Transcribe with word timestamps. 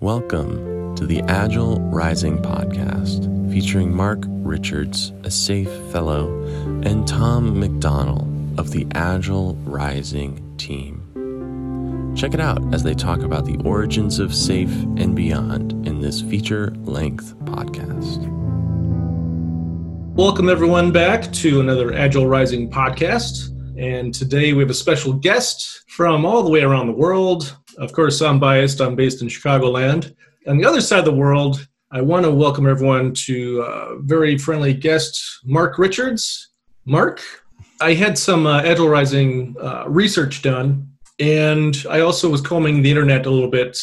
Welcome 0.00 0.96
to 0.96 1.04
the 1.04 1.20
Agile 1.28 1.78
Rising 1.90 2.38
podcast, 2.38 3.52
featuring 3.52 3.94
Mark 3.94 4.20
Richards, 4.26 5.12
a 5.24 5.30
SAFE 5.30 5.68
Fellow, 5.92 6.42
and 6.86 7.06
Tom 7.06 7.56
McDonnell 7.56 8.58
of 8.58 8.70
the 8.70 8.86
Agile 8.94 9.56
Rising 9.56 10.56
team. 10.56 12.14
Check 12.16 12.32
it 12.32 12.40
out 12.40 12.62
as 12.72 12.82
they 12.82 12.94
talk 12.94 13.20
about 13.20 13.44
the 13.44 13.60
origins 13.62 14.18
of 14.20 14.34
SAFE 14.34 14.72
and 14.96 15.14
beyond 15.14 15.86
in 15.86 16.00
this 16.00 16.22
feature 16.22 16.70
length 16.84 17.36
podcast. 17.40 18.26
Welcome, 20.14 20.48
everyone, 20.48 20.92
back 20.92 21.30
to 21.34 21.60
another 21.60 21.92
Agile 21.92 22.26
Rising 22.26 22.70
podcast. 22.70 23.50
And 23.78 24.14
today 24.14 24.54
we 24.54 24.62
have 24.62 24.70
a 24.70 24.74
special 24.74 25.12
guest 25.12 25.82
from 25.88 26.24
all 26.24 26.42
the 26.42 26.50
way 26.50 26.62
around 26.62 26.86
the 26.86 26.94
world. 26.94 27.54
Of 27.80 27.94
course, 27.94 28.20
I'm 28.20 28.38
biased. 28.38 28.82
I'm 28.82 28.94
based 28.94 29.22
in 29.22 29.28
Chicagoland. 29.28 30.14
On 30.46 30.58
the 30.58 30.66
other 30.66 30.82
side 30.82 30.98
of 30.98 31.06
the 31.06 31.14
world, 31.14 31.66
I 31.90 32.02
want 32.02 32.26
to 32.26 32.30
welcome 32.30 32.68
everyone 32.68 33.14
to 33.24 33.62
a 33.62 33.98
very 34.00 34.36
friendly 34.36 34.74
guest, 34.74 35.18
Mark 35.44 35.78
Richards. 35.78 36.50
Mark, 36.84 37.22
I 37.80 37.94
had 37.94 38.18
some 38.18 38.46
uh, 38.46 38.60
Agile 38.60 38.90
Rising 38.90 39.56
uh, 39.58 39.84
research 39.88 40.42
done, 40.42 40.92
and 41.20 41.74
I 41.88 42.00
also 42.00 42.28
was 42.28 42.42
combing 42.42 42.82
the 42.82 42.90
internet 42.90 43.24
a 43.24 43.30
little 43.30 43.50
bit 43.50 43.78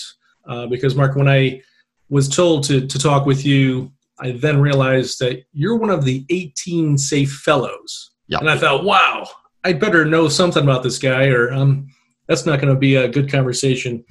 uh, 0.48 0.68
because, 0.68 0.94
Mark, 0.94 1.16
when 1.16 1.28
I 1.28 1.64
was 2.10 2.30
told 2.30 2.66
to, 2.66 2.86
to 2.86 3.00
talk 3.00 3.26
with 3.26 3.44
you, 3.48 3.92
I 4.20 4.34
then 4.34 4.62
realized 4.62 5.18
that 5.22 5.44
you're 5.54 5.76
one 5.76 5.90
of 5.90 6.06
the 6.06 6.24
18 6.30 7.00
SAFE 7.00 7.32
fellows. 7.32 8.12
Yep. 8.28 8.42
And 8.42 8.50
I 8.50 8.60
thought, 8.60 8.84
wow, 8.84 9.28
I 9.64 9.74
better 9.74 10.06
know 10.06 10.30
something 10.30 10.62
about 10.62 10.84
this 10.84 11.00
guy, 11.00 11.30
or 11.30 11.52
um, 11.52 11.90
that's 12.28 12.46
not 12.46 12.60
going 12.60 12.74
to 12.74 12.80
be 12.80 12.96
a 12.96 13.08
good 13.08 13.32
conversation. 13.32 14.04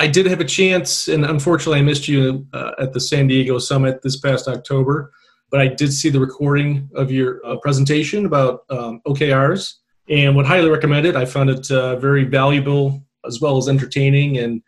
I 0.00 0.06
did 0.06 0.26
have 0.26 0.40
a 0.40 0.44
chance, 0.44 1.08
and 1.08 1.24
unfortunately, 1.24 1.78
I 1.78 1.82
missed 1.82 2.08
you 2.08 2.46
uh, 2.52 2.72
at 2.78 2.92
the 2.92 3.00
San 3.00 3.26
Diego 3.26 3.58
Summit 3.58 4.02
this 4.02 4.18
past 4.18 4.48
October. 4.48 5.12
But 5.50 5.60
I 5.60 5.68
did 5.68 5.92
see 5.92 6.08
the 6.08 6.18
recording 6.18 6.88
of 6.94 7.12
your 7.12 7.44
uh, 7.46 7.56
presentation 7.58 8.24
about 8.24 8.64
um, 8.70 9.00
OKRs, 9.06 9.74
and 10.08 10.34
would 10.34 10.46
highly 10.46 10.70
recommend 10.70 11.06
it. 11.06 11.14
I 11.14 11.24
found 11.24 11.50
it 11.50 11.70
uh, 11.70 11.96
very 11.96 12.24
valuable 12.24 13.04
as 13.26 13.40
well 13.40 13.58
as 13.58 13.68
entertaining, 13.68 14.38
and 14.38 14.62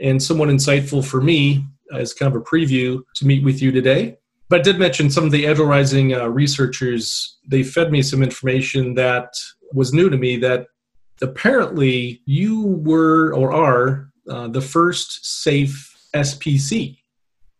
and 0.00 0.22
somewhat 0.22 0.48
insightful 0.48 1.04
for 1.04 1.20
me 1.20 1.64
as 1.92 2.14
kind 2.14 2.34
of 2.34 2.40
a 2.40 2.44
preview 2.44 3.02
to 3.16 3.26
meet 3.26 3.42
with 3.42 3.60
you 3.60 3.72
today. 3.72 4.16
But 4.48 4.60
I 4.60 4.62
did 4.62 4.78
mention 4.78 5.10
some 5.10 5.24
of 5.24 5.32
the 5.32 5.46
Agile 5.46 5.66
Rising 5.66 6.14
uh, 6.14 6.28
researchers. 6.28 7.36
They 7.46 7.62
fed 7.62 7.90
me 7.90 8.02
some 8.02 8.22
information 8.22 8.94
that 8.94 9.34
was 9.72 9.92
new 9.92 10.08
to 10.08 10.16
me 10.16 10.36
that 10.38 10.68
apparently 11.22 12.22
you 12.26 12.62
were 12.84 13.34
or 13.34 13.52
are 13.52 14.10
uh, 14.28 14.48
the 14.48 14.60
first 14.60 15.42
safe 15.42 15.96
SPC. 16.14 16.98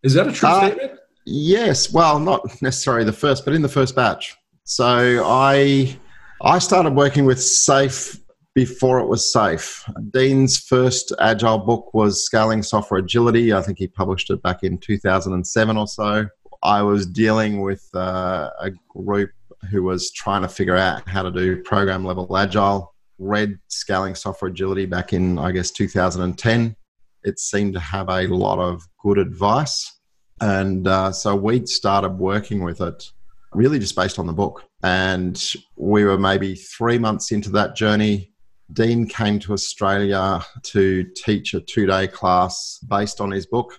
Is 0.03 0.15
that 0.15 0.29
a 0.29 0.33
true 0.33 0.49
uh, 0.49 0.67
statement? 0.67 1.01
Yes. 1.27 1.93
Well, 1.93 2.19
not 2.19 2.63
necessarily 2.63 3.05
the 3.05 3.13
first, 3.13 3.45
but 3.45 3.55
in 3.55 3.63
the 3.63 3.69
first 3.69 3.95
batch. 3.95 4.37
So 4.65 5.23
I 5.25 5.97
I 6.43 6.59
started 6.59 6.95
working 6.95 7.25
with 7.25 7.43
Safe 7.43 8.19
before 8.55 8.99
it 8.99 9.07
was 9.07 9.33
safe. 9.33 9.85
Dean's 10.11 10.59
first 10.59 11.13
agile 11.21 11.59
book 11.59 11.95
was 11.95 12.25
Scaling 12.25 12.63
Software 12.63 12.99
Agility. 12.99 13.53
I 13.53 13.63
think 13.63 13.79
he 13.79 13.87
published 13.87 14.31
it 14.31 14.43
back 14.43 14.65
in 14.65 14.79
2007 14.79 15.77
or 15.77 15.87
so. 15.87 16.27
I 16.63 16.83
was 16.83 17.07
dealing 17.07 17.61
with 17.61 17.89
uh, 17.95 18.51
a 18.61 18.71
group 18.89 19.31
who 19.71 19.85
was 19.85 20.11
trying 20.11 20.43
to 20.43 20.49
figure 20.49 20.77
out 20.77 21.09
how 21.09 21.23
to 21.23 21.31
do 21.31 21.63
program 21.63 22.05
level 22.05 22.37
agile, 22.37 22.95
read 23.19 23.59
Scaling 23.69 24.15
Software 24.15 24.51
Agility 24.51 24.87
back 24.87 25.13
in, 25.13 25.39
I 25.39 25.53
guess, 25.53 25.71
2010. 25.71 26.77
It 27.25 27.39
seemed 27.39 27.75
to 27.75 27.81
have 27.81 28.09
a 28.09 28.27
lot 28.29 28.59
of 28.59 28.87
good 29.03 29.19
advice. 29.19 30.01
And 30.41 30.87
uh, 30.87 31.13
so 31.13 31.35
we 31.35 31.67
started 31.67 32.11
working 32.11 32.63
with 32.63 32.81
it 32.81 33.11
really 33.53 33.79
just 33.79 33.97
based 33.97 34.19
on 34.19 34.27
the 34.27 34.33
book. 34.33 34.65
And 34.83 35.43
we 35.77 36.05
were 36.05 36.19
maybe 36.19 36.55
three 36.55 36.99
months 36.99 37.33
into 37.33 37.51
that 37.51 37.75
journey. 37.75 38.33
Dean 38.73 39.07
came 39.07 39.39
to 39.41 39.53
Australia 39.53 40.45
to 40.63 41.05
teach 41.17 41.55
a 41.55 41.61
two 41.61 41.87
day 41.87 42.07
class 42.07 42.79
based 42.89 43.21
on 43.21 43.31
his 43.31 43.47
book. 43.47 43.73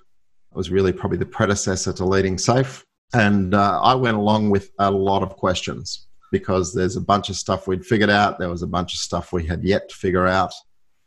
It 0.52 0.58
was 0.58 0.72
really 0.72 0.92
probably 0.92 1.20
the 1.20 1.26
predecessor 1.26 1.94
to 1.94 2.06
Leading 2.06 2.38
Safe. 2.38 2.84
And 3.14 3.54
uh, 3.54 3.80
I 3.82 3.96
went 3.96 4.18
along 4.18 4.50
with 4.50 4.72
a 4.80 4.92
lot 4.92 5.24
of 5.24 5.36
questions 5.36 6.09
because 6.32 6.74
there's 6.74 6.96
a 6.96 7.02
bunch 7.02 7.30
of 7.30 7.36
stuff 7.36 7.68
we'd 7.68 7.86
figured 7.86 8.10
out. 8.10 8.40
There 8.40 8.50
was 8.50 8.62
a 8.62 8.68
bunch 8.68 8.94
of 8.94 9.00
stuff 9.00 9.32
we 9.32 9.46
had 9.46 9.64
yet 9.64 9.90
to 9.90 9.96
figure 9.96 10.28
out. 10.28 10.54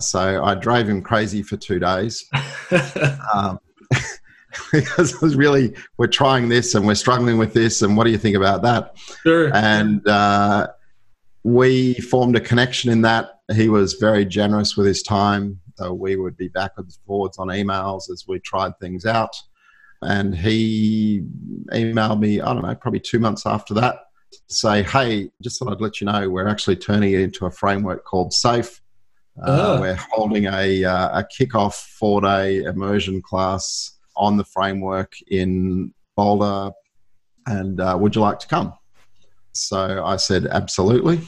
So 0.01 0.43
I 0.43 0.55
drove 0.55 0.89
him 0.89 1.03
crazy 1.03 1.43
for 1.43 1.57
two 1.57 1.79
days. 1.79 2.25
um, 3.35 3.59
because 4.73 5.15
it 5.15 5.23
was 5.23 5.37
really, 5.37 5.75
we're 5.99 6.07
trying 6.07 6.49
this 6.49 6.75
and 6.75 6.87
we're 6.87 6.95
struggling 6.95 7.39
with 7.39 7.53
this. 7.53 7.83
And 7.83 7.97
what 7.97 8.05
do 8.05 8.11
you 8.11 8.19
think 8.19 8.37
about 8.37 8.63
that? 8.63 8.97
Sure. 9.23 9.55
And 9.55 10.07
uh, 10.07 10.69
we 11.45 11.95
formed 11.95 12.37
a 12.37 12.41
connection 12.41 12.91
in 12.91 13.03
that. 13.03 13.41
He 13.55 13.69
was 13.69 13.95
very 13.95 14.25
generous 14.25 14.77
with 14.77 14.87
his 14.87 15.03
time. 15.03 15.61
So 15.77 15.93
we 15.93 16.17
would 16.17 16.37
be 16.37 16.49
backwards 16.49 16.97
and 16.97 17.07
forwards 17.07 17.39
on 17.39 17.49
emails 17.49 18.11
as 18.11 18.25
we 18.29 18.39
tried 18.41 18.79
things 18.79 19.07
out 19.07 19.35
and 20.03 20.37
he 20.37 21.25
emailed 21.73 22.19
me, 22.19 22.41
I 22.41 22.53
don't 22.53 22.63
know, 22.63 22.75
probably 22.75 23.01
two 23.01 23.21
months 23.21 23.47
after 23.47 23.73
that 23.75 24.01
say, 24.49 24.83
hey, 24.83 25.31
just 25.43 25.59
thought 25.59 25.73
I'd 25.73 25.81
let 25.81 26.01
you 26.01 26.07
know 26.07 26.29
we're 26.29 26.49
actually 26.49 26.77
turning 26.77 27.13
it 27.13 27.21
into 27.21 27.47
a 27.47 27.51
framework 27.51 28.05
called 28.05 28.33
SAFE. 28.33 28.81
Uh, 29.43 29.77
oh. 29.77 29.81
We're 29.81 29.95
holding 29.95 30.47
a, 30.47 30.85
uh, 30.85 31.21
a 31.21 31.25
kickoff 31.25 31.75
four 31.75 32.21
day 32.21 32.59
immersion 32.65 33.23
class 33.23 33.99
on 34.17 34.37
the 34.37 34.45
framework 34.45 35.13
in 35.29 35.95
Boulder, 36.17 36.73
and 37.47 37.81
uh, 37.81 37.97
would 37.99 38.15
you 38.15 38.21
like 38.21 38.39
to 38.41 38.47
come? 38.47 38.75
So 39.53 40.05
I 40.05 40.17
said, 40.17 40.47
absolutely, 40.47 41.21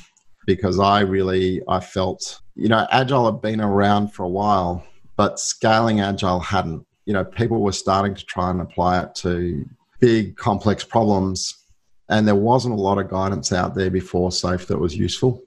because 0.46 0.78
I 0.78 1.00
really 1.00 1.62
I 1.66 1.80
felt 1.80 2.40
you 2.54 2.68
know 2.68 2.86
agile 2.90 3.30
had 3.30 3.40
been 3.40 3.62
around 3.62 4.08
for 4.08 4.24
a 4.24 4.28
while, 4.28 4.84
but 5.16 5.40
scaling 5.40 6.00
agile 6.00 6.40
hadn't 6.40 6.86
you 7.06 7.12
know, 7.12 7.24
people 7.24 7.60
were 7.60 7.72
starting 7.72 8.14
to 8.14 8.24
try 8.24 8.50
and 8.50 8.60
apply 8.60 9.02
it 9.02 9.14
to 9.16 9.64
big, 10.00 10.36
complex 10.36 10.84
problems. 10.84 11.54
And 12.08 12.26
there 12.28 12.34
wasn't 12.34 12.74
a 12.74 12.80
lot 12.80 12.98
of 12.98 13.08
guidance 13.08 13.52
out 13.52 13.74
there 13.74 13.90
before 13.90 14.30
SAFE 14.30 14.66
that 14.66 14.78
was 14.78 14.96
useful. 14.96 15.42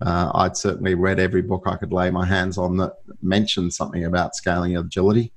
Uh, 0.00 0.30
I'd 0.34 0.56
certainly 0.56 0.94
read 0.94 1.18
every 1.18 1.42
book 1.42 1.62
I 1.66 1.76
could 1.76 1.92
lay 1.92 2.10
my 2.10 2.26
hands 2.26 2.58
on 2.58 2.76
that 2.78 2.96
mentioned 3.22 3.72
something 3.72 4.04
about 4.04 4.34
scaling 4.34 4.76
agility. 4.76 5.32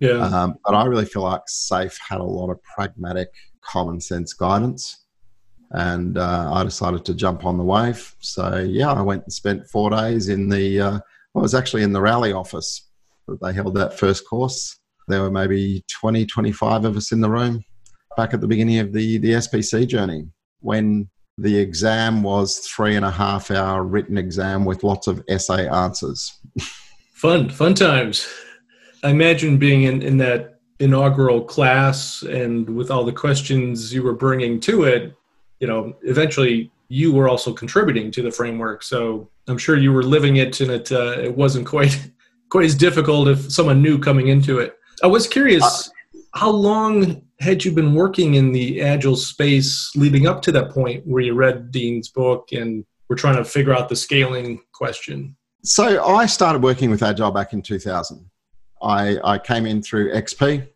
Yeah. 0.00 0.26
Um, 0.26 0.58
but 0.64 0.74
I 0.74 0.84
really 0.86 1.04
feel 1.04 1.22
like 1.22 1.42
SAFE 1.46 1.96
had 2.08 2.20
a 2.20 2.24
lot 2.24 2.50
of 2.50 2.62
pragmatic, 2.62 3.32
common 3.60 4.00
sense 4.00 4.32
guidance. 4.32 5.04
And 5.70 6.18
uh, 6.18 6.52
I 6.52 6.64
decided 6.64 7.04
to 7.04 7.14
jump 7.14 7.44
on 7.46 7.56
the 7.56 7.64
wave. 7.64 8.14
So, 8.18 8.58
yeah, 8.58 8.92
I 8.92 9.02
went 9.02 9.24
and 9.24 9.32
spent 9.32 9.66
four 9.68 9.90
days 9.90 10.28
in 10.28 10.48
the, 10.48 10.80
uh, 10.80 10.98
I 11.34 11.38
was 11.38 11.54
actually 11.54 11.82
in 11.82 11.92
the 11.92 12.00
Rally 12.00 12.32
office. 12.32 12.88
That 13.28 13.40
they 13.40 13.52
held 13.52 13.76
that 13.76 13.98
first 13.98 14.28
course 14.28 14.80
there 15.08 15.22
were 15.22 15.30
maybe 15.30 15.84
20, 15.88 16.26
25 16.26 16.84
of 16.84 16.96
us 16.96 17.12
in 17.12 17.20
the 17.20 17.30
room 17.30 17.64
back 18.16 18.34
at 18.34 18.40
the 18.40 18.46
beginning 18.46 18.78
of 18.78 18.92
the, 18.92 19.18
the 19.18 19.32
SPC 19.32 19.86
journey 19.86 20.26
when 20.60 21.08
the 21.38 21.58
exam 21.58 22.22
was 22.22 22.58
three 22.58 22.96
and 22.96 23.04
a 23.04 23.10
half 23.10 23.50
hour 23.50 23.84
written 23.84 24.18
exam 24.18 24.64
with 24.64 24.84
lots 24.84 25.06
of 25.06 25.22
essay 25.28 25.68
answers. 25.68 26.38
fun, 27.14 27.48
fun 27.48 27.74
times. 27.74 28.28
I 29.02 29.10
imagine 29.10 29.58
being 29.58 29.84
in, 29.84 30.02
in 30.02 30.18
that 30.18 30.60
inaugural 30.78 31.42
class 31.42 32.22
and 32.22 32.68
with 32.68 32.90
all 32.90 33.04
the 33.04 33.12
questions 33.12 33.92
you 33.92 34.02
were 34.02 34.14
bringing 34.14 34.60
to 34.60 34.84
it, 34.84 35.14
you 35.60 35.66
know, 35.66 35.96
eventually 36.02 36.70
you 36.88 37.12
were 37.12 37.28
also 37.28 37.52
contributing 37.52 38.10
to 38.10 38.22
the 38.22 38.30
framework. 38.30 38.82
So 38.82 39.28
I'm 39.48 39.58
sure 39.58 39.76
you 39.76 39.92
were 39.92 40.02
living 40.02 40.36
it 40.36 40.60
and 40.60 40.70
it, 40.70 40.92
uh, 40.92 41.18
it 41.18 41.34
wasn't 41.34 41.66
quite, 41.66 41.98
quite 42.50 42.66
as 42.66 42.74
difficult 42.74 43.28
if 43.28 43.50
someone 43.50 43.80
new 43.80 43.98
coming 43.98 44.28
into 44.28 44.58
it. 44.58 44.76
I 45.02 45.06
was 45.06 45.26
curious, 45.26 45.64
uh, 45.64 46.18
how 46.34 46.50
long 46.50 47.22
had 47.42 47.64
you 47.64 47.72
been 47.72 47.94
working 47.94 48.34
in 48.34 48.52
the 48.52 48.80
agile 48.80 49.16
space 49.16 49.90
leading 49.96 50.28
up 50.28 50.42
to 50.42 50.52
that 50.52 50.70
point 50.70 51.04
where 51.04 51.22
you 51.22 51.34
read 51.34 51.72
Dean's 51.72 52.08
book 52.08 52.52
and 52.52 52.84
were 53.08 53.16
trying 53.16 53.36
to 53.36 53.44
figure 53.44 53.74
out 53.74 53.88
the 53.88 53.96
scaling 53.96 54.60
question? 54.72 55.36
So 55.64 56.04
I 56.04 56.26
started 56.26 56.62
working 56.62 56.88
with 56.88 57.02
agile 57.02 57.32
back 57.32 57.52
in 57.52 57.60
2000. 57.60 58.24
I, 58.80 59.18
I 59.24 59.38
came 59.38 59.66
in 59.66 59.82
through 59.82 60.12
XP. 60.12 60.68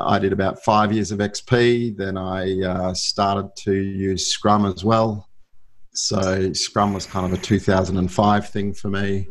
I 0.00 0.18
did 0.18 0.32
about 0.32 0.64
five 0.64 0.92
years 0.92 1.12
of 1.12 1.20
XP. 1.20 1.96
Then 1.96 2.16
I 2.16 2.60
uh, 2.60 2.94
started 2.94 3.54
to 3.58 3.72
use 3.72 4.32
Scrum 4.32 4.66
as 4.66 4.84
well. 4.84 5.28
So 5.92 6.52
Scrum 6.54 6.92
was 6.92 7.06
kind 7.06 7.24
of 7.24 7.38
a 7.38 7.42
2005 7.42 8.48
thing 8.48 8.74
for 8.74 8.88
me. 8.88 9.28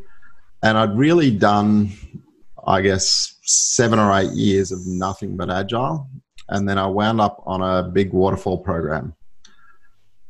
And 0.64 0.78
I'd 0.78 0.98
really 0.98 1.32
done, 1.32 1.92
I 2.66 2.82
guess, 2.82 3.38
seven 3.44 4.00
or 4.00 4.18
eight 4.18 4.32
years 4.32 4.72
of 4.72 4.80
nothing 4.86 5.36
but 5.36 5.50
agile. 5.50 6.08
And 6.50 6.68
then 6.68 6.78
I 6.78 6.88
wound 6.88 7.22
up 7.22 7.42
on 7.46 7.62
a 7.62 7.84
big 7.84 8.14
waterfall 8.14 8.60
program. 8.60 9.16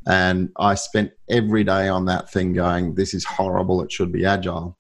And 0.08 0.50
I 0.58 0.76
spent 0.76 1.12
every 1.30 1.64
day 1.64 1.88
on 1.88 2.06
that 2.06 2.32
thing 2.32 2.54
going, 2.54 2.96
this 2.96 3.14
is 3.14 3.24
horrible. 3.26 3.84
It 3.84 3.92
should 3.92 4.12
be 4.12 4.26
agile. 4.26 4.78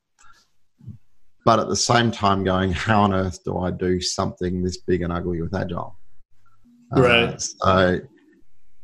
but 1.45 1.59
at 1.59 1.67
the 1.67 1.75
same 1.75 2.11
time 2.11 2.43
going, 2.43 2.71
how 2.71 3.03
on 3.03 3.13
earth 3.13 3.43
do 3.43 3.57
I 3.57 3.71
do 3.71 3.99
something 4.01 4.63
this 4.63 4.77
big 4.77 5.01
and 5.01 5.13
ugly 5.13 5.41
with 5.41 5.55
Agile? 5.55 5.97
Right. 6.91 7.33
Uh, 7.33 7.37
so, 7.37 7.99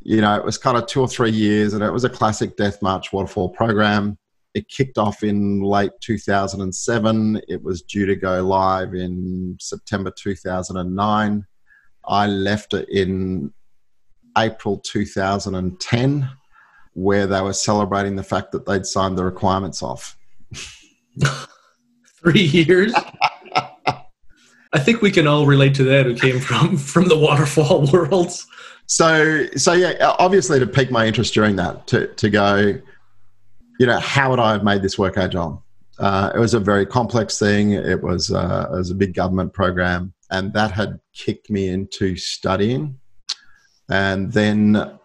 you 0.02 0.22
know, 0.22 0.36
it 0.36 0.46
was 0.46 0.58
kind 0.58 0.78
of 0.78 0.86
two 0.86 1.02
or 1.02 1.08
three 1.08 1.32
years, 1.32 1.74
and 1.74 1.84
it 1.84 1.92
was 1.92 2.04
a 2.04 2.10
classic 2.10 2.58
Death 2.58 2.82
March 2.82 3.12
waterfall 3.12 3.50
program. 3.50 4.18
It 4.54 4.70
kicked 4.70 4.98
off 4.98 5.24
in 5.24 5.62
late 5.62 5.92
2007. 6.02 7.42
It 7.48 7.62
was 7.62 7.82
due 7.82 8.06
to 8.06 8.16
go 8.16 8.42
live 8.44 8.94
in 8.94 9.58
September 9.60 10.12
2009. 10.18 11.46
I 12.08 12.28
left 12.28 12.74
it 12.74 12.88
in 12.90 13.54
April 14.38 14.80
2010, 14.80 16.30
where 16.94 17.28
they 17.28 17.42
were 17.42 17.54
celebrating 17.54 18.16
the 18.16 18.24
fact 18.24 18.52
that 18.52 18.66
they'd 18.66 18.86
signed 18.86 19.18
the 19.18 19.24
requirements 19.24 19.82
off. 19.82 20.18
Three 22.22 22.42
years. 22.42 22.94
I 24.76 24.80
think 24.80 25.02
we 25.02 25.12
can 25.12 25.26
all 25.26 25.46
relate 25.46 25.74
to 25.76 25.84
that 25.86 26.06
who 26.06 26.16
came 26.16 26.40
from 26.40 26.78
from 26.78 27.08
the 27.08 27.18
waterfall 27.18 27.88
worlds. 27.94 28.46
So, 28.88 29.48
so 29.56 29.74
yeah, 29.74 30.14
obviously 30.20 30.60
to 30.60 30.68
pique 30.68 30.92
my 30.92 31.08
interest 31.08 31.34
during 31.34 31.56
that, 31.56 31.88
to 31.88 32.08
to 32.08 32.30
go, 32.30 32.78
you 33.80 33.86
know, 33.86 34.00
how 34.00 34.32
would 34.32 34.40
I 34.40 34.52
have 34.52 34.64
made 34.64 34.82
this 34.82 35.00
work 35.00 35.18
agile? 35.18 35.64
Uh, 35.98 36.32
it 36.36 36.40
was 36.40 36.54
a 36.54 36.60
very 36.60 36.86
complex 36.86 37.40
thing. 37.40 37.72
It 37.72 38.04
was 38.04 38.32
uh, 38.32 38.70
it 38.74 38.76
was 38.76 38.92
a 38.92 38.96
big 38.96 39.14
government 39.14 39.54
program, 39.54 40.14
and 40.32 40.54
that 40.54 40.72
had 40.72 41.00
kicked 41.14 41.50
me 41.50 41.70
into 41.70 42.16
studying. 42.16 43.00
And 43.90 44.32
then 44.32 44.98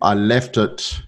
I 0.00 0.14
left 0.14 0.56
it 0.56 1.02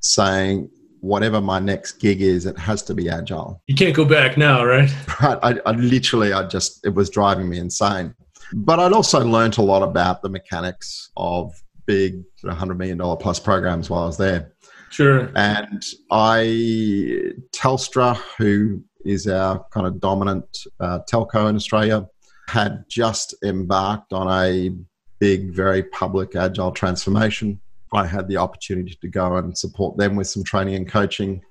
saying, 0.00 0.70
whatever 1.00 1.40
my 1.40 1.58
next 1.58 2.00
gig 2.00 2.22
is, 2.22 2.46
it 2.46 2.58
has 2.58 2.82
to 2.82 2.94
be 2.94 3.08
agile. 3.08 3.62
You 3.66 3.74
can't 3.74 3.94
go 3.94 4.04
back 4.04 4.36
now, 4.36 4.64
right? 4.64 4.90
Right. 5.20 5.38
I, 5.42 5.60
I 5.66 5.72
literally, 5.72 6.32
I 6.32 6.46
just, 6.46 6.84
it 6.84 6.94
was 6.94 7.08
driving 7.08 7.48
me 7.48 7.58
insane. 7.58 8.14
But 8.52 8.80
I'd 8.80 8.92
also 8.92 9.24
learned 9.24 9.58
a 9.58 9.62
lot 9.62 9.82
about 9.82 10.22
the 10.22 10.28
mechanics 10.28 11.10
of 11.16 11.52
big 11.86 12.22
$100 12.44 12.76
million 12.76 12.98
plus 13.18 13.38
programs 13.38 13.90
while 13.90 14.02
I 14.02 14.06
was 14.06 14.16
there. 14.16 14.52
Sure. 14.90 15.30
And 15.34 15.84
I, 16.10 17.32
Telstra, 17.52 18.16
who 18.38 18.82
is 19.04 19.26
our 19.26 19.64
kind 19.72 19.86
of 19.86 20.00
dominant 20.00 20.46
uh, 20.80 21.00
telco 21.10 21.48
in 21.48 21.56
Australia, 21.56 22.06
had 22.48 22.84
just 22.88 23.34
embarked 23.42 24.12
on 24.12 24.28
a 24.28 24.74
big, 25.18 25.52
very 25.52 25.82
public 25.82 26.36
agile 26.36 26.72
transformation. 26.72 27.60
I 27.92 28.06
had 28.06 28.28
the 28.28 28.36
opportunity 28.36 28.96
to 29.00 29.08
go 29.08 29.36
and 29.36 29.56
support 29.56 29.96
them 29.96 30.16
with 30.16 30.26
some 30.26 30.44
training 30.44 30.74
and 30.74 30.88
coaching. 30.88 31.42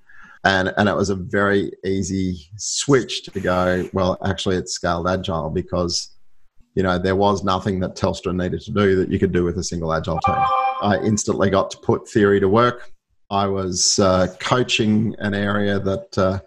And, 0.44 0.74
and 0.78 0.90
it 0.90 0.96
was 0.96 1.10
a 1.10 1.16
very 1.16 1.72
easy 1.86 2.50
switch 2.58 3.24
to 3.24 3.40
go, 3.40 3.90
well, 3.94 4.18
actually, 4.26 4.58
it's 4.58 4.74
scaled 4.74 5.08
agile 5.08 5.50
because, 5.50 6.10
you 6.76 6.84
know, 6.84 7.00
there 7.00 7.16
was 7.16 7.46
nothing 7.46 7.80
that 7.80 7.96
Telstra 7.96 8.36
needed 8.36 8.60
to 8.62 8.72
do 8.72 8.98
that 8.98 9.10
you 9.10 9.20
could 9.20 9.32
do 9.32 9.46
with 9.46 9.58
a 9.58 9.64
single 9.64 9.94
agile 9.94 10.20
team. 10.26 10.36
I 10.82 11.00
instantly 11.02 11.50
got 11.50 11.72
to 11.72 11.78
put 11.78 12.10
theory 12.10 12.42
to 12.42 12.50
work. 12.50 12.92
I 13.30 13.48
was 13.48 13.98
uh, 14.00 14.28
coaching 14.40 15.16
an 15.20 15.34
area 15.34 15.80
that 15.80 16.18
uh, 16.18 16.40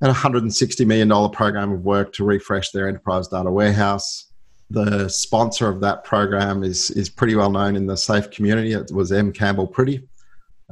had 0.00 0.10
a 0.10 0.14
$160 0.14 0.86
million 0.86 1.30
program 1.30 1.72
of 1.72 1.82
work 1.82 2.12
to 2.14 2.24
refresh 2.24 2.70
their 2.70 2.88
enterprise 2.88 3.28
data 3.28 3.50
warehouse 3.50 4.30
the 4.70 5.08
sponsor 5.08 5.68
of 5.68 5.80
that 5.80 6.04
program 6.04 6.62
is 6.62 6.90
is 6.92 7.10
pretty 7.10 7.34
well 7.34 7.50
known 7.50 7.76
in 7.76 7.86
the 7.86 7.96
safe 7.96 8.30
community. 8.30 8.72
It 8.72 8.92
was 8.92 9.10
Em 9.10 9.32
Campbell 9.32 9.66
Pretty. 9.66 10.08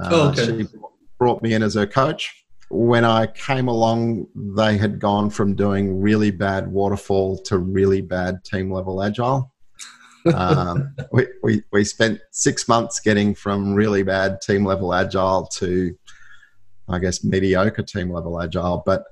Uh, 0.00 0.08
oh, 0.12 0.28
okay. 0.30 0.46
She 0.46 0.66
brought 1.18 1.42
me 1.42 1.54
in 1.54 1.62
as 1.62 1.74
her 1.74 1.86
coach. 1.86 2.44
When 2.70 3.04
I 3.04 3.26
came 3.26 3.66
along, 3.66 4.28
they 4.34 4.76
had 4.76 5.00
gone 5.00 5.30
from 5.30 5.54
doing 5.54 6.00
really 6.00 6.30
bad 6.30 6.68
waterfall 6.68 7.38
to 7.44 7.58
really 7.58 8.00
bad 8.00 8.44
team 8.44 8.70
level 8.70 9.02
agile. 9.02 9.52
um, 10.34 10.94
we, 11.12 11.26
we, 11.42 11.62
we 11.72 11.82
spent 11.82 12.20
six 12.30 12.68
months 12.68 13.00
getting 13.00 13.34
from 13.34 13.74
really 13.74 14.02
bad 14.02 14.40
team 14.42 14.66
level 14.66 14.92
agile 14.92 15.46
to, 15.46 15.96
I 16.88 16.98
guess, 16.98 17.24
mediocre 17.24 17.82
team 17.82 18.12
level 18.12 18.40
agile. 18.40 18.82
But 18.84 19.04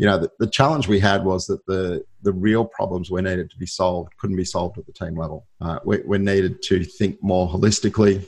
you 0.00 0.06
know, 0.06 0.16
the, 0.16 0.30
the, 0.38 0.46
challenge 0.46 0.88
we 0.88 0.98
had 0.98 1.26
was 1.26 1.46
that 1.48 1.66
the 1.66 2.02
the 2.22 2.32
real 2.32 2.64
problems 2.64 3.10
we 3.10 3.20
needed 3.20 3.50
to 3.50 3.58
be 3.58 3.66
solved 3.66 4.16
couldn't 4.16 4.36
be 4.36 4.46
solved 4.46 4.78
at 4.78 4.86
the 4.86 4.94
team 4.94 5.14
level. 5.14 5.46
Uh, 5.60 5.78
we, 5.84 5.98
we 6.06 6.16
needed 6.16 6.62
to 6.62 6.84
think 6.84 7.22
more 7.22 7.46
holistically, 7.46 8.26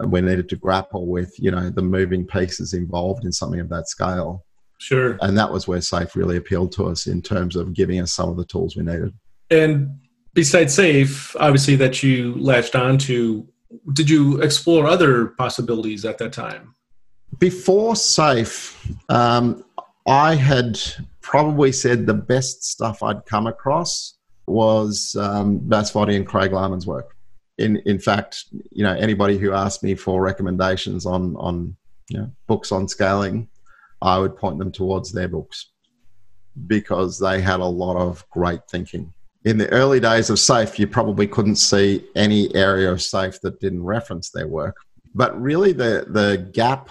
and 0.00 0.10
we 0.10 0.20
needed 0.20 0.48
to 0.48 0.56
grapple 0.56 1.06
with 1.06 1.32
you 1.38 1.52
know 1.52 1.70
the 1.70 1.82
moving 1.82 2.26
pieces 2.26 2.74
involved 2.74 3.24
in 3.24 3.30
something 3.30 3.60
of 3.60 3.68
that 3.68 3.88
scale. 3.88 4.44
Sure. 4.78 5.16
And 5.20 5.38
that 5.38 5.52
was 5.52 5.68
where 5.68 5.80
SAFE 5.80 6.16
really 6.16 6.36
appealed 6.36 6.72
to 6.72 6.86
us 6.86 7.06
in 7.06 7.22
terms 7.22 7.54
of 7.54 7.74
giving 7.74 8.00
us 8.00 8.12
some 8.12 8.28
of 8.28 8.36
the 8.36 8.44
tools 8.44 8.74
we 8.74 8.82
needed. 8.82 9.14
And 9.50 10.00
besides 10.34 10.74
SAFE, 10.74 11.36
obviously 11.38 11.76
that 11.76 12.02
you 12.02 12.34
latched 12.34 12.74
on 12.74 12.98
to, 12.98 13.46
did 13.92 14.10
you 14.10 14.42
explore 14.42 14.88
other 14.88 15.26
possibilities 15.26 16.04
at 16.04 16.18
that 16.18 16.32
time? 16.32 16.74
Before 17.38 17.94
SAFE, 17.94 18.76
um, 19.08 19.64
I 20.06 20.34
had 20.34 20.78
probably 21.20 21.72
said 21.72 22.06
the 22.06 22.14
best 22.14 22.64
stuff 22.64 23.02
I'd 23.02 23.24
come 23.26 23.46
across 23.46 24.18
was 24.46 25.16
um, 25.18 25.66
and 25.70 26.26
Craig 26.26 26.52
Larman's 26.52 26.86
work. 26.86 27.16
In 27.58 27.76
in 27.86 27.98
fact, 27.98 28.44
you 28.72 28.82
know, 28.82 28.92
anybody 28.94 29.38
who 29.38 29.52
asked 29.52 29.82
me 29.82 29.94
for 29.94 30.20
recommendations 30.20 31.06
on 31.06 31.36
on 31.36 31.76
you 32.08 32.18
know, 32.18 32.30
books 32.46 32.72
on 32.72 32.88
scaling, 32.88 33.48
I 34.02 34.18
would 34.18 34.36
point 34.36 34.58
them 34.58 34.72
towards 34.72 35.12
their 35.12 35.28
books 35.28 35.70
because 36.66 37.18
they 37.18 37.40
had 37.40 37.60
a 37.60 37.66
lot 37.66 37.96
of 37.96 38.28
great 38.30 38.60
thinking. 38.70 39.12
In 39.44 39.58
the 39.58 39.68
early 39.70 40.00
days 40.00 40.30
of 40.30 40.38
SAFE, 40.38 40.78
you 40.78 40.86
probably 40.86 41.26
couldn't 41.26 41.56
see 41.56 42.04
any 42.14 42.54
area 42.54 42.90
of 42.90 43.02
SAFE 43.02 43.40
that 43.42 43.60
didn't 43.60 43.82
reference 43.82 44.30
their 44.30 44.48
work. 44.48 44.76
But 45.14 45.40
really, 45.40 45.72
the 45.72 46.06
the 46.08 46.50
gap 46.52 46.90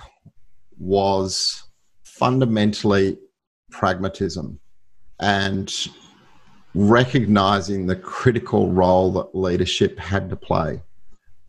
was 0.79 1.62
fundamentally 2.17 3.17
pragmatism 3.71 4.59
and 5.19 5.73
recognizing 6.75 7.85
the 7.85 7.95
critical 7.95 8.71
role 8.71 9.11
that 9.11 9.35
leadership 9.35 9.99
had 9.99 10.29
to 10.29 10.35
play. 10.35 10.81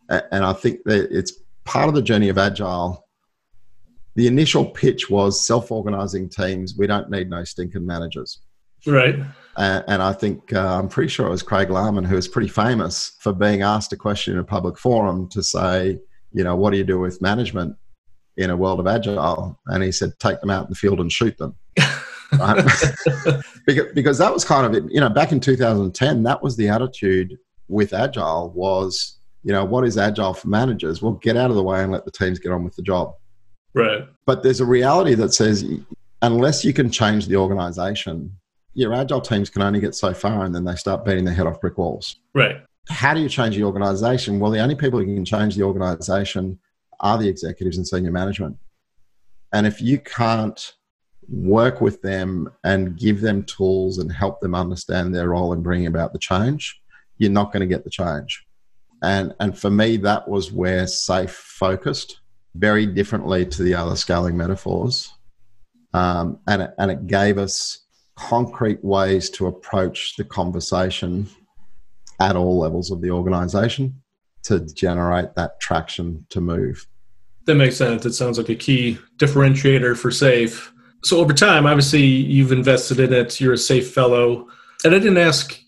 And 0.09 0.45
I 0.45 0.53
think 0.53 0.81
that 0.85 1.09
it's 1.11 1.33
part 1.63 1.89
of 1.89 1.95
the 1.95 2.01
journey 2.01 2.29
of 2.29 2.37
Agile. 2.37 3.03
The 4.15 4.27
initial 4.27 4.65
pitch 4.65 5.09
was 5.09 5.45
self 5.45 5.71
organizing 5.71 6.29
teams. 6.29 6.75
We 6.77 6.87
don't 6.87 7.09
need 7.09 7.29
no 7.29 7.43
stinking 7.43 7.85
managers. 7.85 8.39
Right. 8.85 9.15
and 9.57 10.01
I 10.01 10.13
think 10.13 10.53
uh, 10.53 10.77
I'm 10.79 10.89
pretty 10.89 11.09
sure 11.09 11.25
it 11.25 11.31
was 11.31 11.41
Craig 11.41 11.69
Larman 11.69 12.05
who 12.05 12.15
was 12.15 12.27
pretty 12.27 12.49
famous 12.49 13.15
for 13.19 13.33
being 13.33 13.61
asked 13.61 13.93
a 13.93 13.97
question 13.97 14.33
in 14.33 14.39
a 14.39 14.43
public 14.43 14.77
forum 14.77 15.27
to 15.29 15.41
say, 15.41 15.99
you 16.31 16.43
know, 16.43 16.55
what 16.55 16.71
do 16.71 16.77
you 16.77 16.83
do 16.83 16.99
with 16.99 17.21
management? 17.21 17.75
In 18.37 18.49
a 18.49 18.57
world 18.57 18.79
of 18.79 18.87
agile 18.87 19.59
and 19.67 19.83
he 19.83 19.91
said 19.91 20.11
take 20.19 20.39
them 20.41 20.49
out 20.49 20.65
in 20.65 20.69
the 20.69 20.75
field 20.75 20.99
and 20.99 21.11
shoot 21.11 21.37
them. 21.37 21.55
Because, 23.65 23.93
because 23.93 24.17
that 24.19 24.31
was 24.31 24.45
kind 24.45 24.65
of 24.65 24.75
it 24.75 24.91
you 24.91 24.99
know 24.99 25.09
back 25.09 25.31
in 25.31 25.39
2010 25.39 26.21
that 26.23 26.43
was 26.43 26.55
the 26.55 26.67
attitude 26.67 27.35
with 27.67 27.93
agile 27.93 28.51
was 28.51 29.17
you 29.41 29.51
know 29.51 29.65
what 29.65 29.85
is 29.85 29.97
agile 29.97 30.35
for 30.35 30.47
managers? 30.47 31.01
Well 31.01 31.13
get 31.13 31.35
out 31.35 31.49
of 31.49 31.55
the 31.55 31.63
way 31.63 31.81
and 31.81 31.91
let 31.91 32.05
the 32.05 32.11
teams 32.11 32.37
get 32.37 32.51
on 32.51 32.63
with 32.63 32.75
the 32.75 32.83
job. 32.83 33.13
Right. 33.73 34.07
But 34.25 34.43
there's 34.43 34.59
a 34.59 34.65
reality 34.65 35.15
that 35.15 35.33
says 35.33 35.65
unless 36.21 36.63
you 36.63 36.73
can 36.73 36.91
change 36.91 37.27
the 37.27 37.37
organization 37.37 38.31
your 38.75 38.93
agile 38.93 39.21
teams 39.21 39.49
can 39.49 39.61
only 39.61 39.79
get 39.79 39.95
so 39.95 40.13
far 40.13 40.43
and 40.43 40.53
then 40.53 40.65
they 40.65 40.75
start 40.75 41.05
beating 41.05 41.25
their 41.25 41.33
head 41.33 41.47
off 41.47 41.61
brick 41.61 41.77
walls. 41.77 42.17
Right. 42.33 42.57
How 42.89 43.13
do 43.13 43.21
you 43.21 43.29
change 43.29 43.55
the 43.55 43.63
organization? 43.63 44.39
Well 44.39 44.51
the 44.51 44.59
only 44.59 44.75
people 44.75 44.99
who 44.99 45.05
can 45.05 45.25
change 45.25 45.55
the 45.55 45.63
organization 45.63 46.59
are 46.99 47.17
the 47.17 47.27
executives 47.27 47.77
and 47.77 47.87
senior 47.87 48.11
management. 48.11 48.57
And 49.53 49.65
if 49.65 49.81
you 49.81 49.99
can't 49.99 50.73
work 51.27 51.81
with 51.81 52.01
them 52.01 52.51
and 52.63 52.97
give 52.97 53.21
them 53.21 53.43
tools 53.43 53.97
and 53.97 54.11
help 54.11 54.39
them 54.41 54.53
understand 54.55 55.13
their 55.13 55.29
role 55.29 55.53
in 55.53 55.63
bringing 55.63 55.87
about 55.87 56.13
the 56.13 56.19
change, 56.19 56.79
you're 57.17 57.31
not 57.31 57.51
going 57.51 57.61
to 57.61 57.73
get 57.73 57.83
the 57.83 57.89
change. 57.89 58.45
And, 59.01 59.33
and 59.39 59.57
for 59.57 59.69
me, 59.69 59.97
that 59.97 60.27
was 60.27 60.51
where 60.51 60.87
SAFE 60.87 61.31
focused 61.31 62.19
very 62.55 62.85
differently 62.85 63.45
to 63.45 63.63
the 63.63 63.75
other 63.75 63.95
scaling 63.95 64.37
metaphors. 64.37 65.11
Um, 65.93 66.39
and, 66.47 66.63
it, 66.63 66.71
and 66.77 66.91
it 66.91 67.07
gave 67.07 67.37
us 67.37 67.85
concrete 68.15 68.83
ways 68.83 69.29
to 69.31 69.47
approach 69.47 70.15
the 70.17 70.23
conversation 70.23 71.27
at 72.19 72.35
all 72.35 72.59
levels 72.59 72.91
of 72.91 73.01
the 73.01 73.11
organization 73.11 74.01
to 74.45 74.59
generate 74.61 75.35
that 75.35 75.59
traction 75.59 76.25
to 76.29 76.41
move. 76.41 76.87
That 77.45 77.55
makes 77.55 77.77
sense. 77.77 78.05
It 78.05 78.13
sounds 78.13 78.37
like 78.37 78.49
a 78.49 78.55
key 78.55 78.97
differentiator 79.17 79.97
for 79.97 80.11
SAFE. 80.11 80.71
So 81.03 81.19
over 81.19 81.33
time, 81.33 81.67
obviously, 81.67 82.03
you've 82.03 82.51
invested 82.51 82.99
in 82.99 83.13
it. 83.13 83.39
You're 83.39 83.53
a 83.53 83.57
SAFE 83.57 83.93
fellow, 83.93 84.47
and 84.83 84.95
I 84.95 84.99
didn't 84.99 85.19
ask 85.19 85.59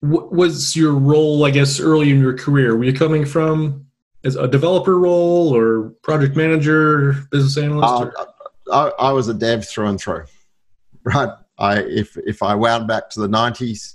what 0.00 0.32
was 0.32 0.74
your 0.74 0.94
role. 0.94 1.44
I 1.44 1.50
guess 1.50 1.78
early 1.78 2.10
in 2.10 2.20
your 2.20 2.36
career, 2.36 2.76
were 2.76 2.84
you 2.84 2.92
coming 2.92 3.24
from 3.24 3.86
as 4.24 4.34
a 4.34 4.48
developer 4.48 4.98
role 4.98 5.54
or 5.54 5.90
project 6.02 6.34
manager, 6.34 7.12
business 7.30 7.56
analyst? 7.56 8.16
Uh, 8.18 8.26
I, 8.72 9.08
I 9.08 9.12
was 9.12 9.28
a 9.28 9.34
dev 9.34 9.66
through 9.66 9.88
and 9.88 10.00
through. 10.00 10.24
Right. 11.02 11.30
I 11.56 11.78
if 11.78 12.14
if 12.26 12.42
I 12.42 12.54
wound 12.54 12.86
back 12.86 13.08
to 13.10 13.20
the 13.20 13.28
'90s, 13.28 13.94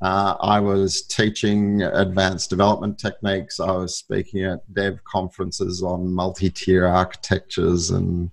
uh, 0.00 0.36
I 0.40 0.60
was 0.60 1.02
teaching 1.02 1.82
advanced 1.82 2.50
development 2.50 2.98
techniques. 2.98 3.58
I 3.58 3.72
was 3.72 3.96
speaking 3.96 4.44
at 4.44 4.72
dev 4.74 5.02
conferences 5.04 5.82
on 5.82 6.12
multi-tier 6.12 6.86
architectures 6.86 7.90
and 7.90 8.30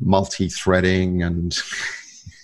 multi-threading 0.00 1.22
and 1.22 1.56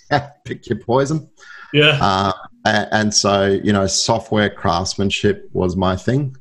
pick 0.45 0.67
your 0.69 0.79
poison. 0.79 1.29
Yeah. 1.73 1.99
Uh, 2.01 2.33
and, 2.65 2.87
and 2.91 3.13
so, 3.13 3.59
you 3.63 3.73
know, 3.73 3.87
software 3.87 4.49
craftsmanship 4.49 5.49
was 5.51 5.75
my 5.75 5.95
thing. 5.95 6.35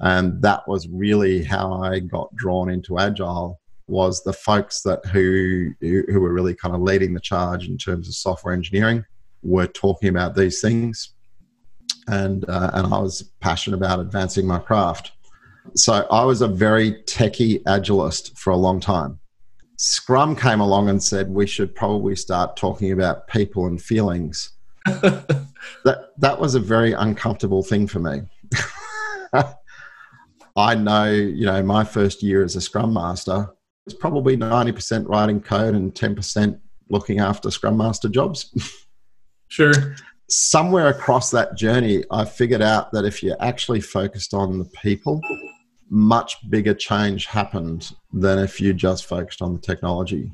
And 0.00 0.40
that 0.42 0.66
was 0.66 0.88
really 0.88 1.44
how 1.44 1.82
I 1.82 2.00
got 2.00 2.34
drawn 2.34 2.68
into 2.70 2.98
Agile 2.98 3.60
was 3.86 4.24
the 4.24 4.32
folks 4.32 4.82
that 4.82 5.04
who, 5.06 5.72
who 5.80 6.20
were 6.20 6.32
really 6.32 6.54
kind 6.54 6.74
of 6.74 6.80
leading 6.80 7.12
the 7.12 7.20
charge 7.20 7.68
in 7.68 7.76
terms 7.76 8.08
of 8.08 8.14
software 8.14 8.54
engineering 8.54 9.04
were 9.42 9.66
talking 9.66 10.08
about 10.08 10.34
these 10.34 10.60
things. 10.60 11.14
And, 12.06 12.48
uh, 12.48 12.70
and 12.74 12.92
I 12.92 12.98
was 12.98 13.30
passionate 13.40 13.76
about 13.76 14.00
advancing 14.00 14.46
my 14.46 14.58
craft. 14.58 15.12
So 15.74 16.06
I 16.10 16.24
was 16.24 16.42
a 16.42 16.48
very 16.48 16.92
techie 17.04 17.62
agilist 17.64 18.36
for 18.36 18.50
a 18.50 18.56
long 18.56 18.80
time. 18.80 19.18
Scrum 19.76 20.36
came 20.36 20.60
along 20.60 20.88
and 20.88 21.02
said 21.02 21.28
we 21.28 21.46
should 21.46 21.74
probably 21.74 22.14
start 22.14 22.56
talking 22.56 22.92
about 22.92 23.26
people 23.26 23.66
and 23.66 23.80
feelings. 23.80 24.52
that 24.84 26.10
that 26.18 26.38
was 26.38 26.54
a 26.54 26.60
very 26.60 26.92
uncomfortable 26.92 27.62
thing 27.62 27.86
for 27.86 27.98
me. 27.98 28.22
I 30.56 30.74
know, 30.76 31.10
you 31.10 31.46
know, 31.46 31.62
my 31.62 31.82
first 31.82 32.22
year 32.22 32.44
as 32.44 32.54
a 32.54 32.60
Scrum 32.60 32.92
Master 32.92 33.48
was 33.84 33.94
probably 33.94 34.36
ninety 34.36 34.72
percent 34.72 35.08
writing 35.08 35.40
code 35.40 35.74
and 35.74 35.94
ten 35.94 36.14
percent 36.14 36.58
looking 36.90 37.18
after 37.18 37.50
Scrum 37.50 37.76
Master 37.76 38.08
jobs. 38.08 38.52
sure. 39.48 39.96
Somewhere 40.28 40.88
across 40.88 41.30
that 41.30 41.56
journey, 41.56 42.04
I 42.10 42.24
figured 42.24 42.62
out 42.62 42.92
that 42.92 43.04
if 43.04 43.22
you're 43.22 43.36
actually 43.40 43.80
focused 43.80 44.34
on 44.34 44.58
the 44.58 44.64
people 44.82 45.20
much 45.90 46.38
bigger 46.50 46.74
change 46.74 47.26
happened 47.26 47.92
than 48.12 48.38
if 48.38 48.60
you 48.60 48.72
just 48.72 49.06
focused 49.06 49.42
on 49.42 49.54
the 49.54 49.60
technology. 49.60 50.32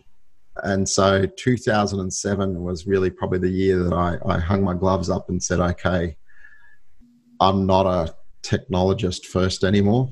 And 0.62 0.88
so 0.88 1.26
2007 1.26 2.62
was 2.62 2.86
really 2.86 3.10
probably 3.10 3.38
the 3.38 3.48
year 3.48 3.82
that 3.82 3.92
I, 3.92 4.18
I 4.26 4.38
hung 4.38 4.62
my 4.62 4.74
gloves 4.74 5.10
up 5.10 5.28
and 5.28 5.42
said, 5.42 5.60
okay, 5.60 6.16
I'm 7.40 7.66
not 7.66 7.86
a 7.86 8.14
technologist 8.42 9.26
first 9.26 9.64
anymore. 9.64 10.10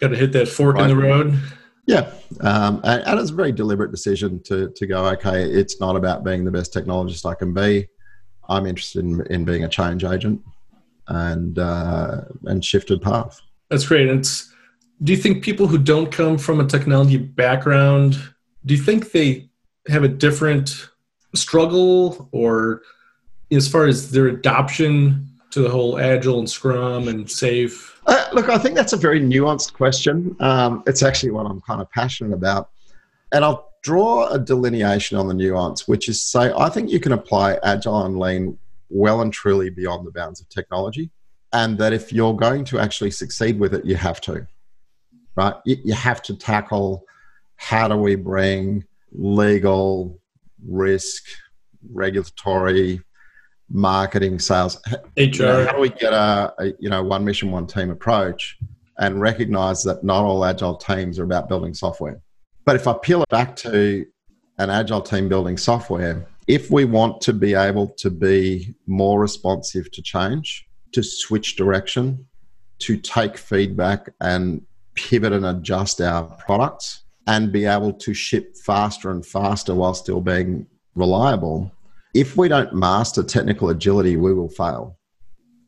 Got 0.00 0.08
to 0.08 0.16
hit 0.16 0.32
that 0.32 0.48
fork 0.48 0.76
right. 0.76 0.90
in 0.90 0.96
the 0.96 1.02
road. 1.02 1.38
Yeah, 1.86 2.12
um, 2.40 2.80
and, 2.84 3.02
and, 3.02 3.18
it's 3.18 3.30
a 3.30 3.34
very 3.34 3.50
deliberate 3.50 3.90
decision 3.90 4.40
to 4.44 4.72
to 4.76 4.86
go. 4.86 5.04
Okay, 5.06 5.42
it's 5.42 5.80
not 5.80 5.96
about 5.96 6.22
being 6.22 6.44
the 6.44 6.50
best 6.52 6.72
technologist 6.72 7.28
I 7.28 7.34
can 7.34 7.52
be. 7.52 7.88
I'm 8.52 8.66
interested 8.66 9.04
in, 9.04 9.26
in 9.26 9.44
being 9.44 9.64
a 9.64 9.68
change 9.68 10.04
agent, 10.04 10.42
and 11.08 11.58
uh, 11.58 12.22
and 12.44 12.64
shifted 12.64 13.02
path. 13.02 13.40
That's 13.70 13.86
great. 13.86 14.08
And 14.08 14.24
do 15.02 15.12
you 15.12 15.18
think 15.18 15.42
people 15.42 15.66
who 15.66 15.78
don't 15.78 16.12
come 16.12 16.38
from 16.38 16.60
a 16.60 16.66
technology 16.66 17.16
background 17.16 18.16
do 18.64 18.74
you 18.74 18.80
think 18.80 19.12
they 19.12 19.48
have 19.88 20.04
a 20.04 20.08
different 20.08 20.88
struggle 21.34 22.28
or 22.32 22.82
as 23.50 23.68
far 23.68 23.86
as 23.86 24.10
their 24.10 24.28
adoption 24.28 25.28
to 25.50 25.60
the 25.60 25.68
whole 25.68 25.98
agile 25.98 26.38
and 26.38 26.48
scrum 26.48 27.08
and 27.08 27.30
safe 27.30 28.00
uh, 28.06 28.28
look 28.32 28.48
i 28.48 28.58
think 28.58 28.74
that's 28.74 28.92
a 28.92 28.96
very 28.96 29.20
nuanced 29.20 29.72
question 29.72 30.36
um, 30.40 30.82
it's 30.86 31.02
actually 31.02 31.30
what 31.30 31.46
i'm 31.46 31.60
kind 31.62 31.80
of 31.80 31.90
passionate 31.90 32.32
about 32.32 32.70
and 33.32 33.44
i'll 33.44 33.71
draw 33.82 34.28
a 34.28 34.38
delineation 34.38 35.18
on 35.18 35.28
the 35.28 35.34
nuance 35.34 35.88
which 35.88 36.08
is 36.08 36.22
say 36.22 36.52
i 36.56 36.68
think 36.68 36.90
you 36.90 37.00
can 37.00 37.12
apply 37.12 37.58
agile 37.62 38.04
and 38.04 38.18
lean 38.18 38.58
well 38.88 39.22
and 39.22 39.32
truly 39.32 39.70
beyond 39.70 40.06
the 40.06 40.12
bounds 40.12 40.40
of 40.40 40.48
technology 40.48 41.10
and 41.52 41.76
that 41.78 41.92
if 41.92 42.12
you're 42.12 42.34
going 42.34 42.64
to 42.64 42.78
actually 42.78 43.10
succeed 43.10 43.58
with 43.58 43.74
it 43.74 43.84
you 43.84 43.96
have 43.96 44.20
to 44.20 44.46
right? 45.36 45.54
You, 45.64 45.94
have 45.94 46.22
to 46.22 46.36
tackle 46.36 47.04
how 47.56 47.88
do 47.88 47.96
we 47.96 48.14
bring 48.14 48.84
legal, 49.12 50.18
risk, 50.66 51.24
regulatory, 51.90 53.00
marketing, 53.68 54.38
sales, 54.38 54.80
HR. 55.16 55.20
You 55.20 55.38
know, 55.38 55.66
how 55.66 55.72
do 55.72 55.80
we 55.80 55.90
get 55.90 56.12
a, 56.12 56.54
a, 56.58 56.66
you 56.78 56.90
know 56.90 57.02
one 57.02 57.24
mission, 57.24 57.50
one 57.50 57.66
team 57.66 57.90
approach, 57.90 58.58
and 58.98 59.20
recognize 59.20 59.82
that 59.84 60.04
not 60.04 60.24
all 60.24 60.44
agile 60.44 60.76
teams 60.76 61.18
are 61.18 61.24
about 61.24 61.48
building 61.48 61.74
software. 61.74 62.20
But 62.64 62.76
if 62.76 62.86
I 62.86 62.94
peel 62.94 63.22
it 63.22 63.28
back 63.28 63.56
to 63.56 64.06
an 64.58 64.70
agile 64.70 65.00
team 65.00 65.28
building 65.28 65.56
software, 65.56 66.26
if 66.46 66.70
we 66.70 66.84
want 66.84 67.20
to 67.22 67.32
be 67.32 67.54
able 67.54 67.88
to 67.98 68.10
be 68.10 68.74
more 68.86 69.20
responsive 69.20 69.90
to 69.92 70.02
change, 70.02 70.68
to 70.92 71.02
switch 71.02 71.56
direction, 71.56 72.26
to 72.80 72.96
take 72.96 73.36
feedback 73.36 74.10
and 74.20 74.62
pivot 74.94 75.32
and 75.32 75.46
adjust 75.46 76.00
our 76.00 76.24
products 76.36 77.04
and 77.26 77.52
be 77.52 77.64
able 77.64 77.92
to 77.92 78.12
ship 78.12 78.56
faster 78.56 79.10
and 79.10 79.24
faster 79.24 79.74
while 79.74 79.94
still 79.94 80.20
being 80.20 80.66
reliable. 80.94 81.72
If 82.14 82.36
we 82.36 82.48
don't 82.48 82.74
master 82.74 83.22
technical 83.22 83.70
agility, 83.70 84.16
we 84.16 84.34
will 84.34 84.48
fail. 84.48 84.98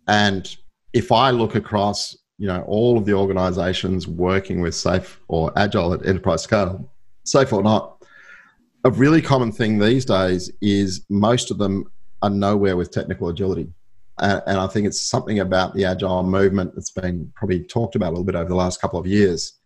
And 0.09 0.55
if 0.93 1.11
I 1.13 1.31
look 1.31 1.55
across, 1.55 2.17
you 2.39 2.47
know, 2.47 2.63
all 2.63 2.99
of 2.99 3.05
the 3.05 3.15
organizations 3.15 4.09
working 4.09 4.61
with 4.61 4.75
safe 4.75 5.21
or 5.29 5.53
agile 5.57 5.93
at 5.95 6.07
enterprise 6.07 6.43
scale, 6.43 6.91
safe 7.25 7.53
or 7.53 7.63
not, 7.63 8.03
a 8.85 8.91
really 8.91 9.23
common 9.23 9.53
thing 9.53 9.79
these 9.79 10.05
days 10.05 10.51
is 10.61 11.07
most 11.09 11.51
of 11.51 11.59
them 11.59 11.91
are 12.23 12.31
nowhere 12.31 12.77
with 12.77 12.91
technical 12.91 13.29
agility. 13.29 13.73
And, 14.19 14.43
and 14.47 14.59
I 14.59 14.67
think 14.67 14.87
it's 14.87 15.01
something 15.01 15.41
about 15.41 15.75
the 15.75 15.85
agile 15.85 16.23
movement 16.23 16.75
that's 16.75 16.91
been 16.91 17.33
probably 17.35 17.65
talked 17.65 17.97
about 17.97 18.09
a 18.09 18.11
little 18.11 18.25
bit 18.25 18.35
over 18.35 18.49
the 18.49 18.55
last 18.55 18.81
couple 18.81 18.99
of 18.99 19.07
years. 19.07 19.59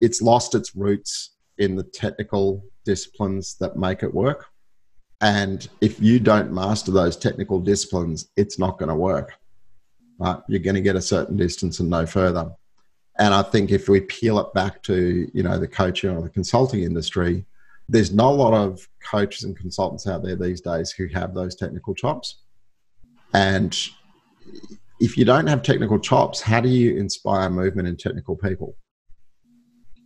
It's 0.00 0.20
lost 0.20 0.54
its 0.54 0.74
roots 0.74 1.36
in 1.58 1.76
the 1.76 1.82
technical 1.82 2.64
disciplines 2.84 3.56
that 3.58 3.76
make 3.76 4.02
it 4.02 4.12
work. 4.12 4.46
And 5.20 5.66
if 5.80 6.00
you 6.00 6.20
don't 6.20 6.52
master 6.52 6.92
those 6.92 7.16
technical 7.16 7.60
disciplines, 7.60 8.28
it's 8.36 8.58
not 8.58 8.78
going 8.78 8.88
to 8.88 8.94
work. 8.94 9.37
Right? 10.18 10.38
You're 10.48 10.60
going 10.60 10.74
to 10.74 10.80
get 10.80 10.96
a 10.96 11.02
certain 11.02 11.36
distance 11.36 11.80
and 11.80 11.88
no 11.88 12.06
further. 12.06 12.52
And 13.18 13.34
I 13.34 13.42
think 13.42 13.70
if 13.70 13.88
we 13.88 14.00
peel 14.00 14.38
it 14.38 14.52
back 14.54 14.82
to 14.84 15.28
you 15.32 15.42
know 15.42 15.58
the 15.58 15.68
coaching 15.68 16.10
or 16.10 16.22
the 16.22 16.28
consulting 16.28 16.82
industry, 16.82 17.44
there's 17.88 18.12
not 18.12 18.30
a 18.30 18.36
lot 18.36 18.54
of 18.54 18.86
coaches 19.02 19.44
and 19.44 19.56
consultants 19.56 20.06
out 20.06 20.22
there 20.22 20.36
these 20.36 20.60
days 20.60 20.90
who 20.90 21.06
have 21.08 21.34
those 21.34 21.54
technical 21.54 21.94
chops. 21.94 22.36
And 23.34 23.76
if 25.00 25.16
you 25.16 25.24
don't 25.24 25.46
have 25.46 25.62
technical 25.62 25.98
chops, 25.98 26.40
how 26.40 26.60
do 26.60 26.68
you 26.68 26.96
inspire 26.96 27.50
movement 27.50 27.88
in 27.88 27.96
technical 27.96 28.36
people? 28.36 28.76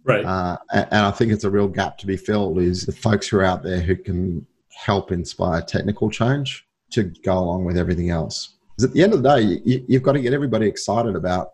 Right. 0.04 0.24
Uh, 0.24 0.58
and, 0.72 0.88
and, 0.90 1.06
I 1.06 1.10
think 1.12 1.32
it's 1.32 1.44
a 1.44 1.50
real 1.50 1.68
gap 1.68 1.96
to 1.98 2.06
be 2.06 2.16
filled 2.16 2.58
is 2.58 2.84
the 2.84 2.92
folks 2.92 3.28
who 3.28 3.38
are 3.38 3.44
out 3.44 3.62
there 3.62 3.80
who 3.80 3.94
can 3.94 4.44
help 4.72 5.12
inspire 5.12 5.62
technical 5.62 6.10
change 6.10 6.66
to 6.90 7.04
go 7.24 7.38
along 7.38 7.64
with 7.64 7.78
everything 7.78 8.10
else. 8.10 8.56
Because 8.82 8.90
at 8.90 8.94
the 8.94 9.02
end 9.04 9.12
of 9.12 9.22
the 9.22 9.36
day, 9.36 9.60
you, 9.64 9.84
you've 9.86 10.02
got 10.02 10.12
to 10.12 10.20
get 10.20 10.32
everybody 10.32 10.66
excited 10.66 11.14
about 11.14 11.50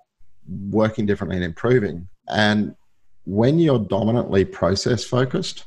working 0.70 1.04
differently 1.04 1.36
and 1.36 1.44
improving. 1.44 2.08
And 2.28 2.74
when 3.24 3.58
you're 3.58 3.78
dominantly 3.78 4.46
process 4.46 5.04
focused, 5.04 5.66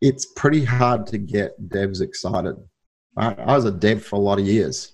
it's 0.00 0.26
pretty 0.36 0.64
hard 0.64 1.04
to 1.08 1.18
get 1.18 1.60
devs 1.68 2.00
excited. 2.00 2.54
I, 3.16 3.34
I 3.34 3.56
was 3.56 3.64
a 3.64 3.72
dev 3.72 4.04
for 4.04 4.16
a 4.16 4.20
lot 4.20 4.38
of 4.38 4.46
years. 4.46 4.92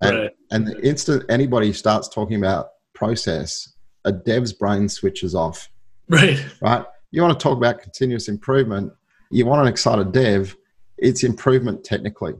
And, 0.00 0.16
right. 0.16 0.30
and 0.50 0.66
the 0.66 0.84
instant 0.84 1.24
anybody 1.28 1.72
starts 1.72 2.08
talking 2.08 2.36
about 2.36 2.70
process, 2.92 3.72
a 4.04 4.10
dev's 4.10 4.52
brain 4.52 4.88
switches 4.88 5.34
off. 5.34 5.68
Right. 6.08 6.44
Right. 6.60 6.84
You 7.12 7.22
want 7.22 7.38
to 7.38 7.42
talk 7.42 7.56
about 7.56 7.80
continuous 7.80 8.26
improvement. 8.28 8.92
You 9.30 9.46
want 9.46 9.62
an 9.62 9.68
excited 9.68 10.10
dev. 10.10 10.56
It's 10.98 11.22
improvement 11.22 11.84
technically. 11.84 12.34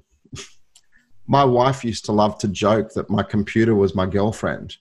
My 1.26 1.44
wife 1.44 1.84
used 1.84 2.04
to 2.06 2.12
love 2.12 2.38
to 2.38 2.48
joke 2.48 2.92
that 2.94 3.08
my 3.10 3.22
computer 3.22 3.74
was 3.74 3.94
my 3.94 4.06
girlfriend 4.06 4.76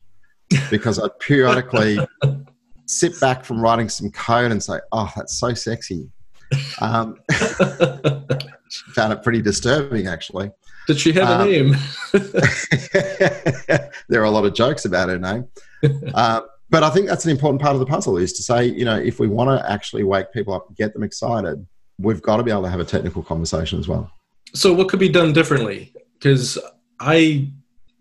because 0.69 1.00
I'd 1.00 1.17
periodically 1.19 2.00
sit 2.85 3.19
back 3.19 3.45
from 3.45 3.62
writing 3.62 3.89
some 3.89 4.12
code 4.12 4.51
and 4.51 4.62
say, 4.62 4.79
"Oh, 4.91 5.12
that's 5.15 5.38
so 5.38 5.53
sexy." 5.53 6.09
Um, 6.79 7.19
found 8.93 9.13
it 9.13 9.23
pretty 9.23 9.41
disturbing, 9.41 10.07
actually. 10.07 10.51
Did 10.88 11.00
she 11.00 11.13
have 11.13 11.29
um, 11.29 11.41
a 11.41 11.45
name? 11.45 11.75
there 14.09 14.21
are 14.21 14.25
a 14.25 14.29
lot 14.29 14.45
of 14.45 14.53
jokes 14.53 14.85
about 14.85 15.09
her 15.09 15.17
name. 15.17 15.47
Uh, 16.13 16.41
but 16.69 16.83
I 16.83 16.89
think 16.89 17.07
that's 17.07 17.25
an 17.25 17.31
important 17.31 17.62
part 17.62 17.73
of 17.73 17.79
the 17.79 17.85
puzzle 17.85 18.17
is 18.17 18.33
to 18.33 18.43
say, 18.43 18.65
you 18.65 18.83
know, 18.83 18.97
if 18.97 19.19
we 19.19 19.27
want 19.27 19.50
to 19.50 19.71
actually 19.71 20.03
wake 20.03 20.31
people 20.33 20.53
up, 20.53 20.75
get 20.75 20.93
them 20.93 21.03
excited, 21.03 21.65
we've 22.00 22.21
got 22.21 22.38
to 22.38 22.43
be 22.43 22.51
able 22.51 22.63
to 22.63 22.69
have 22.69 22.79
a 22.79 22.85
technical 22.85 23.23
conversation 23.23 23.79
as 23.79 23.88
well. 23.88 24.12
So, 24.53 24.73
what 24.73 24.89
could 24.89 25.00
be 25.00 25.09
done 25.09 25.33
differently? 25.33 25.93
Because 26.24 26.58
I 27.01 27.51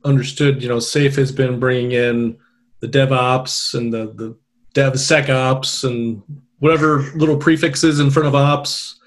understood, 0.05 0.63
you 0.63 0.69
know, 0.69 0.79
SAFE 0.79 1.17
has 1.17 1.33
been 1.33 1.59
bringing 1.59 1.91
in 1.93 2.39
the 2.79 2.87
DevOps 2.87 3.75
and 3.75 3.93
the, 3.93 4.13
the 4.15 4.37
DevSecOps 4.75 5.83
and 5.83 6.23
whatever 6.61 7.03
little 7.17 7.37
prefixes 7.37 7.99
in 7.99 8.11
front 8.11 8.29
of 8.29 8.35
ops 8.37 9.01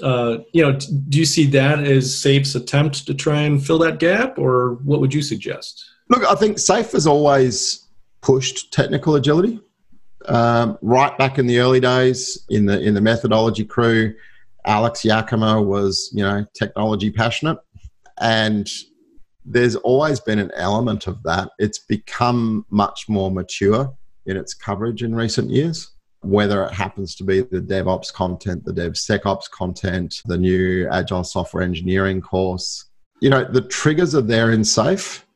Uh, 0.00 0.38
you 0.52 0.62
know, 0.62 0.78
do 1.08 1.18
you 1.18 1.24
see 1.24 1.44
that 1.46 1.80
as 1.80 2.16
SAFE's 2.16 2.54
attempt 2.54 3.04
to 3.06 3.14
try 3.14 3.40
and 3.40 3.64
fill 3.64 3.78
that 3.80 3.98
gap, 3.98 4.38
or 4.38 4.74
what 4.84 5.00
would 5.00 5.12
you 5.12 5.22
suggest? 5.22 5.84
Look, 6.08 6.24
I 6.24 6.36
think 6.36 6.60
SAFE 6.60 6.92
has 6.92 7.06
always 7.06 7.88
pushed 8.20 8.72
technical 8.72 9.16
agility. 9.16 9.60
Um, 10.26 10.78
right 10.82 11.16
back 11.18 11.38
in 11.38 11.48
the 11.48 11.58
early 11.58 11.80
days, 11.80 12.46
in 12.48 12.66
the 12.66 12.80
in 12.80 12.94
the 12.94 13.00
methodology 13.00 13.64
crew, 13.64 14.14
Alex 14.64 15.02
Yakyma 15.02 15.64
was 15.64 16.10
you 16.14 16.22
know 16.22 16.46
technology 16.54 17.10
passionate, 17.10 17.58
and 18.20 18.68
there's 19.44 19.76
always 19.76 20.20
been 20.20 20.38
an 20.38 20.50
element 20.54 21.06
of 21.06 21.22
that. 21.22 21.50
It's 21.58 21.78
become 21.78 22.66
much 22.70 23.06
more 23.08 23.30
mature 23.30 23.92
in 24.26 24.36
its 24.36 24.52
coverage 24.54 25.02
in 25.02 25.14
recent 25.14 25.50
years 25.50 25.90
whether 26.22 26.64
it 26.64 26.72
happens 26.72 27.14
to 27.14 27.24
be 27.24 27.42
the 27.42 27.60
DevOps 27.60 28.12
content, 28.12 28.64
the 28.64 28.72
DevSecOps 28.72 29.50
content, 29.50 30.20
the 30.24 30.38
new 30.38 30.88
Agile 30.90 31.24
Software 31.24 31.62
Engineering 31.62 32.20
course. 32.20 32.86
You 33.20 33.30
know, 33.30 33.44
the 33.44 33.62
triggers 33.62 34.14
are 34.14 34.22
there 34.22 34.50
in 34.50 34.64
SAFE, 34.64 35.26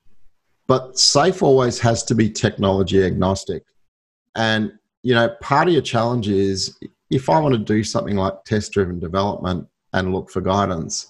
but 0.66 0.98
SAFE 0.98 1.42
always 1.42 1.78
has 1.80 2.02
to 2.04 2.14
be 2.14 2.30
technology 2.30 3.04
agnostic. 3.04 3.64
And, 4.34 4.72
you 5.02 5.14
know, 5.14 5.30
part 5.40 5.68
of 5.68 5.74
your 5.74 5.82
challenge 5.82 6.28
is 6.28 6.76
if 7.10 7.28
I 7.28 7.38
want 7.38 7.54
to 7.54 7.58
do 7.58 7.84
something 7.84 8.16
like 8.16 8.44
test 8.44 8.72
driven 8.72 8.98
development 8.98 9.66
and 9.92 10.12
look 10.12 10.30
for 10.30 10.40
guidance, 10.40 11.06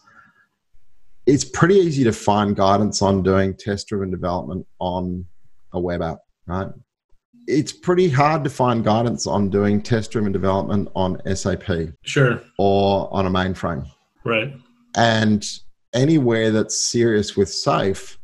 it's 1.33 1.45
pretty 1.45 1.77
easy 1.77 2.05
to 2.05 2.12
find 2.12 2.55
guidance 2.55 3.03
on 3.03 3.23
doing 3.23 3.55
test 3.55 3.89
driven 3.89 4.11
development 4.11 4.67
on 4.79 5.25
a 5.73 5.81
web 5.81 6.03
app, 6.03 6.19
right? 6.47 6.69
it's 7.47 7.73
pretty 7.73 8.09
hard 8.09 8.45
to 8.45 8.51
find 8.51 8.85
guidance 8.85 9.27
on 9.27 9.49
doing 9.49 9.83
test 9.83 10.12
driven 10.12 10.33
development 10.33 10.89
on 10.95 11.21
SAP. 11.35 11.95
Sure. 12.05 12.41
Or 12.59 13.12
on 13.12 13.27
a 13.27 13.31
mainframe. 13.31 13.87
Right. 14.25 14.55
And 14.95 15.45
anywhere 15.95 16.51
that's 16.51 16.77
serious 16.77 17.37
with 17.37 17.49
safe, 17.49 18.19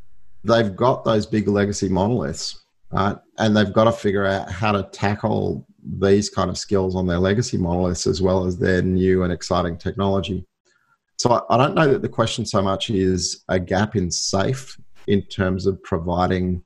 they've 0.44 0.74
got 0.74 1.04
those 1.04 1.26
big 1.26 1.48
legacy 1.48 1.88
monoliths, 1.88 2.62
right? 2.92 3.16
And 3.38 3.56
they've 3.56 3.72
got 3.72 3.84
to 3.84 3.92
figure 3.92 4.26
out 4.26 4.50
how 4.50 4.72
to 4.72 4.84
tackle 4.92 5.66
these 6.00 6.28
kind 6.28 6.50
of 6.50 6.58
skills 6.58 6.94
on 6.94 7.06
their 7.06 7.18
legacy 7.18 7.56
monoliths 7.56 8.06
as 8.06 8.20
well 8.20 8.44
as 8.44 8.58
their 8.58 8.82
new 8.82 9.24
and 9.24 9.32
exciting 9.32 9.76
technology. 9.76 10.44
So 11.18 11.44
I 11.50 11.56
don't 11.56 11.74
know 11.74 11.88
that 11.92 12.02
the 12.02 12.08
question 12.08 12.46
so 12.46 12.62
much 12.62 12.90
is 12.90 13.44
a 13.48 13.58
gap 13.58 13.96
in 13.96 14.10
safe 14.10 14.78
in 15.08 15.22
terms 15.22 15.66
of 15.66 15.82
providing 15.82 16.62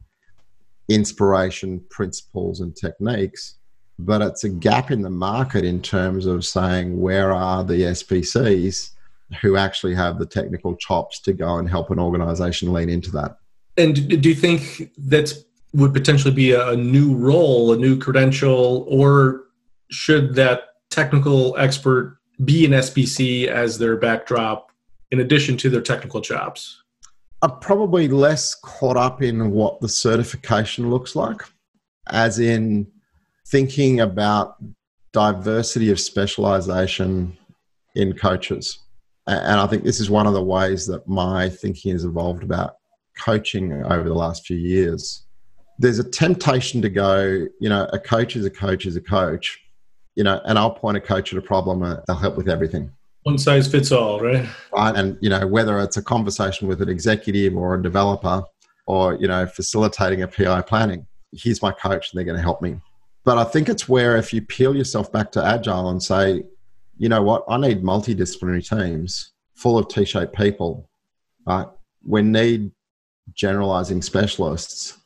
inspiration, 0.89 1.83
principles, 1.89 2.61
and 2.61 2.77
techniques. 2.77 3.57
But 3.99 4.21
it's 4.21 4.45
a 4.45 4.51
gap 4.51 4.91
in 4.91 5.01
the 5.01 5.11
market 5.11 5.65
in 5.65 5.81
terms 5.81 6.27
of 6.27 6.45
saying 6.45 7.01
where 7.01 7.33
are 7.33 7.65
the 7.65 7.75
SPCs 7.75 8.91
who 9.41 9.57
actually 9.57 9.95
have 9.95 10.19
the 10.19 10.27
technical 10.27 10.77
chops 10.77 11.19
to 11.21 11.33
go 11.33 11.57
and 11.57 11.69
help 11.69 11.91
an 11.91 11.99
organization 11.99 12.73
lean 12.73 12.91
into 12.91 13.11
that. 13.13 13.39
And 13.79 14.21
do 14.21 14.29
you 14.29 14.35
think 14.35 14.93
that 14.99 15.33
would 15.73 15.95
potentially 15.95 16.35
be 16.35 16.53
a 16.53 16.77
new 16.77 17.15
role, 17.15 17.73
a 17.73 17.77
new 17.77 17.99
credential, 17.99 18.85
or 18.89 19.45
should 19.91 20.35
that 20.35 20.65
technical 20.91 21.57
expert 21.57 22.19
be 22.45 22.65
an 22.65 22.73
SPC 22.73 23.47
as 23.47 23.79
their 23.79 23.97
backdrop 23.97 24.71
in 25.11 25.21
addition 25.21 25.57
to 25.59 25.71
their 25.71 25.81
technical 25.81 26.21
chops? 26.21 26.83
I'm 27.43 27.59
probably 27.59 28.09
less 28.09 28.55
caught 28.55 28.97
up 28.97 29.23
in 29.23 29.51
what 29.51 29.81
the 29.81 29.89
certification 29.89 30.91
looks 30.91 31.17
like, 31.17 31.43
as 32.09 32.39
in 32.39 32.87
thinking 33.49 34.01
about 34.01 34.57
diversity 35.13 35.91
of 35.91 36.01
specialization 36.01 37.37
in 37.95 38.15
coaches. 38.15 38.79
And 39.27 39.61
I 39.61 39.67
think 39.67 39.85
this 39.85 40.01
is 40.01 40.11
one 40.11 40.27
of 40.27 40.33
the 40.33 40.43
ways 40.43 40.87
that 40.87 41.07
my 41.07 41.49
thinking 41.49 41.93
has 41.93 42.05
evolved 42.05 42.43
about 42.43 42.77
coaching 43.19 43.73
over 43.85 44.09
the 44.09 44.15
last 44.15 44.47
few 44.47 44.57
years. 44.57 45.27
There's 45.79 45.99
a 45.99 46.09
temptation 46.09 46.81
to 46.83 46.89
go, 46.89 47.47
you 47.61 47.69
know, 47.69 47.89
a 47.93 47.99
coach 47.99 48.37
is 48.37 48.47
a 48.47 48.51
coach 48.51 48.87
is 48.87 48.97
a 48.97 49.01
coach, 49.01 49.61
you 50.15 50.25
know, 50.25 50.41
and 50.45 50.59
I'll 50.59 50.75
point 50.75 50.97
a 50.97 51.01
coach 51.01 51.33
at 51.33 51.39
a 51.39 51.43
problem 51.43 51.83
and 51.83 52.01
they'll 52.07 52.17
help 52.17 52.37
with 52.37 52.49
everything 52.49 52.93
one 53.23 53.39
size 53.39 53.69
fits 53.69 53.93
all, 53.93 54.21
right? 54.21 54.47
Right. 54.73 54.95
And, 54.97 55.17
you 55.21 55.29
know, 55.29 55.47
whether 55.47 55.79
it's 55.81 55.97
a 55.97 56.03
conversation 56.03 56.67
with 56.69 56.83
an 56.83 56.89
executive 56.89 57.57
or 57.57 57.75
a 57.75 57.83
developer 57.83 58.43
or, 58.87 59.15
you 59.15 59.29
know, 59.29 59.47
facilitating 59.47 60.23
a 60.23 60.29
PI 60.29 60.63
planning, 60.63 61.07
here's 61.33 61.63
my 61.63 61.73
coach 61.73 62.13
and 62.13 62.19
they're 62.19 62.25
going 62.25 62.37
to 62.37 62.43
help 62.43 62.61
me. 62.61 62.81
But 63.25 63.39
I 63.39 63.45
think 63.45 63.69
it's 63.69 63.89
where 63.89 64.17
if 64.17 64.33
you 64.33 64.43
peel 64.43 64.77
yourself 64.77 65.13
back 65.13 65.31
to 65.33 65.45
agile 65.45 65.89
and 65.89 66.03
say, 66.03 66.43
you 66.99 67.09
know 67.09 67.23
what, 67.23 67.45
I 67.49 67.57
need 67.57 67.83
multidisciplinary 67.83 68.69
teams 68.69 69.33
full 69.55 69.79
of 69.79 69.89
T 69.89 70.05
shaped 70.05 70.35
people, 70.35 70.89
right? 71.47 71.69
We 72.05 72.23
need 72.23 72.73
generalizing 73.33 74.03
specialists. 74.03 74.99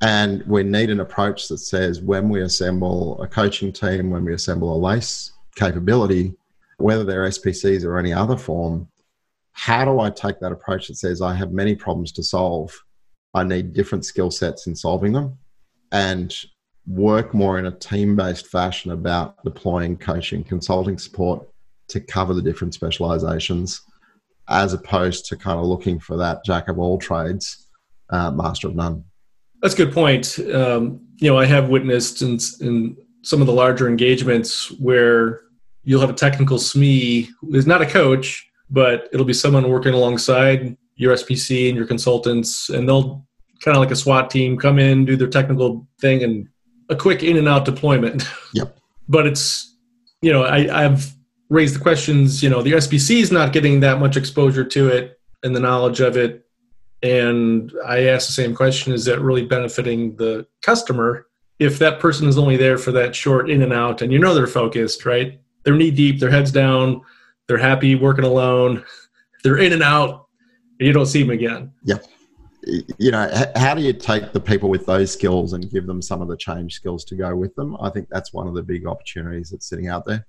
And 0.00 0.44
we 0.46 0.62
need 0.62 0.90
an 0.90 1.00
approach 1.00 1.48
that 1.48 1.58
says 1.58 2.00
when 2.00 2.28
we 2.28 2.42
assemble 2.42 3.20
a 3.20 3.26
coaching 3.26 3.72
team, 3.72 4.10
when 4.10 4.24
we 4.24 4.32
assemble 4.32 4.74
a 4.74 4.78
LACE 4.78 5.32
capability, 5.56 6.34
whether 6.76 7.02
they're 7.02 7.24
SPCs 7.24 7.84
or 7.84 7.98
any 7.98 8.12
other 8.12 8.36
form, 8.36 8.88
how 9.52 9.84
do 9.84 9.98
I 9.98 10.10
take 10.10 10.38
that 10.38 10.52
approach 10.52 10.86
that 10.86 10.96
says 10.96 11.20
I 11.20 11.34
have 11.34 11.50
many 11.50 11.74
problems 11.74 12.12
to 12.12 12.22
solve? 12.22 12.72
I 13.34 13.42
need 13.42 13.72
different 13.72 14.04
skill 14.04 14.30
sets 14.30 14.68
in 14.68 14.76
solving 14.76 15.12
them 15.12 15.36
and 15.90 16.34
work 16.86 17.34
more 17.34 17.58
in 17.58 17.66
a 17.66 17.72
team 17.72 18.14
based 18.14 18.46
fashion 18.46 18.92
about 18.92 19.42
deploying 19.44 19.96
coaching, 19.96 20.44
consulting 20.44 20.96
support 20.96 21.46
to 21.88 22.00
cover 22.00 22.34
the 22.34 22.42
different 22.42 22.74
specializations 22.74 23.82
as 24.48 24.72
opposed 24.72 25.26
to 25.26 25.36
kind 25.36 25.58
of 25.58 25.66
looking 25.66 25.98
for 25.98 26.16
that 26.16 26.44
jack 26.44 26.68
of 26.68 26.78
all 26.78 26.98
trades, 26.98 27.66
uh, 28.10 28.30
master 28.30 28.68
of 28.68 28.74
none. 28.74 29.04
That's 29.62 29.74
a 29.74 29.76
good 29.76 29.92
point. 29.92 30.38
Um, 30.52 31.00
you 31.16 31.30
know, 31.30 31.38
I 31.38 31.46
have 31.46 31.68
witnessed 31.68 32.22
in, 32.22 32.38
in 32.60 32.96
some 33.22 33.40
of 33.40 33.46
the 33.46 33.52
larger 33.52 33.88
engagements 33.88 34.70
where 34.78 35.40
you'll 35.84 36.00
have 36.00 36.10
a 36.10 36.14
technical 36.14 36.58
SME 36.58 37.28
who 37.40 37.54
is 37.54 37.66
not 37.66 37.82
a 37.82 37.86
coach, 37.86 38.48
but 38.70 39.08
it'll 39.12 39.26
be 39.26 39.32
someone 39.32 39.68
working 39.68 39.94
alongside 39.94 40.76
your 40.96 41.14
SPC 41.14 41.68
and 41.68 41.76
your 41.76 41.86
consultants, 41.86 42.68
and 42.68 42.88
they'll 42.88 43.26
kind 43.60 43.76
of 43.76 43.80
like 43.80 43.90
a 43.90 43.96
SWAT 43.96 44.30
team 44.30 44.56
come 44.56 44.78
in, 44.78 45.04
do 45.04 45.16
their 45.16 45.28
technical 45.28 45.86
thing, 46.00 46.22
and 46.22 46.48
a 46.88 46.96
quick 46.96 47.22
in 47.22 47.36
and 47.36 47.48
out 47.48 47.64
deployment. 47.64 48.24
Yep. 48.54 48.78
but 49.08 49.26
it's, 49.26 49.76
you 50.22 50.32
know, 50.32 50.42
I, 50.42 50.84
I've 50.84 51.12
raised 51.50 51.74
the 51.74 51.80
questions. 51.80 52.42
You 52.42 52.48
know, 52.48 52.62
the 52.62 52.72
SPC 52.72 53.20
is 53.20 53.30
not 53.30 53.52
getting 53.52 53.80
that 53.80 54.00
much 54.00 54.16
exposure 54.16 54.64
to 54.64 54.88
it 54.88 55.20
and 55.42 55.54
the 55.54 55.60
knowledge 55.60 56.00
of 56.00 56.16
it. 56.16 56.47
And 57.02 57.72
I 57.86 58.04
ask 58.06 58.26
the 58.26 58.32
same 58.32 58.54
question: 58.54 58.92
Is 58.92 59.04
that 59.04 59.20
really 59.20 59.46
benefiting 59.46 60.16
the 60.16 60.46
customer? 60.62 61.26
If 61.58 61.78
that 61.80 61.98
person 61.98 62.28
is 62.28 62.38
only 62.38 62.56
there 62.56 62.78
for 62.78 62.92
that 62.92 63.16
short 63.16 63.50
in 63.50 63.62
and 63.62 63.72
out, 63.72 64.02
and 64.02 64.12
you 64.12 64.18
know 64.18 64.34
they're 64.34 64.46
focused, 64.46 65.04
right? 65.04 65.40
they're 65.68 65.76
knee 65.76 65.90
deep, 65.90 66.18
their 66.18 66.30
heads 66.30 66.50
down, 66.50 67.02
they're 67.46 67.58
happy 67.58 67.94
working 67.94 68.24
alone, 68.24 68.82
they're 69.44 69.58
in 69.58 69.74
and 69.74 69.82
out, 69.82 70.28
and 70.80 70.86
you 70.86 70.94
don't 70.94 71.06
see 71.06 71.22
them 71.22 71.30
again. 71.30 71.72
Yeah. 71.84 71.98
You 72.98 73.10
know, 73.10 73.30
how 73.54 73.74
do 73.74 73.82
you 73.82 73.92
take 73.92 74.32
the 74.32 74.40
people 74.40 74.70
with 74.70 74.86
those 74.86 75.12
skills 75.12 75.52
and 75.52 75.70
give 75.70 75.86
them 75.86 76.00
some 76.00 76.22
of 76.22 76.28
the 76.28 76.36
change 76.36 76.74
skills 76.74 77.04
to 77.06 77.16
go 77.16 77.36
with 77.36 77.54
them? 77.54 77.76
I 77.80 77.90
think 77.90 78.08
that's 78.10 78.32
one 78.32 78.46
of 78.46 78.54
the 78.54 78.62
big 78.62 78.86
opportunities 78.86 79.50
that's 79.50 79.68
sitting 79.68 79.88
out 79.88 80.06
there. 80.06 80.26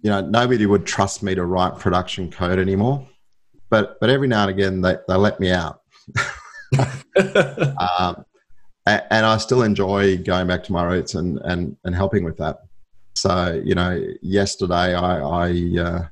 You 0.00 0.10
know, 0.10 0.22
nobody 0.22 0.64
would 0.64 0.86
trust 0.86 1.22
me 1.22 1.34
to 1.34 1.44
write 1.44 1.78
production 1.78 2.30
code 2.30 2.58
anymore, 2.58 3.06
but 3.68 3.98
but 4.00 4.10
every 4.10 4.28
now 4.28 4.48
and 4.48 4.50
again 4.50 4.80
they, 4.80 4.96
they 5.08 5.14
let 5.14 5.40
me 5.40 5.52
out. 5.52 5.82
um, 7.78 8.24
and 8.86 9.26
I 9.26 9.36
still 9.36 9.62
enjoy 9.62 10.18
going 10.18 10.46
back 10.46 10.64
to 10.64 10.72
my 10.72 10.84
roots 10.84 11.14
and, 11.14 11.38
and, 11.44 11.76
and 11.84 11.94
helping 11.94 12.24
with 12.24 12.36
that. 12.38 12.60
So 13.14 13.60
you 13.64 13.74
know, 13.74 14.02
yesterday 14.22 14.94
I 14.94 15.20
I, 15.20 15.78
uh, 15.78 16.02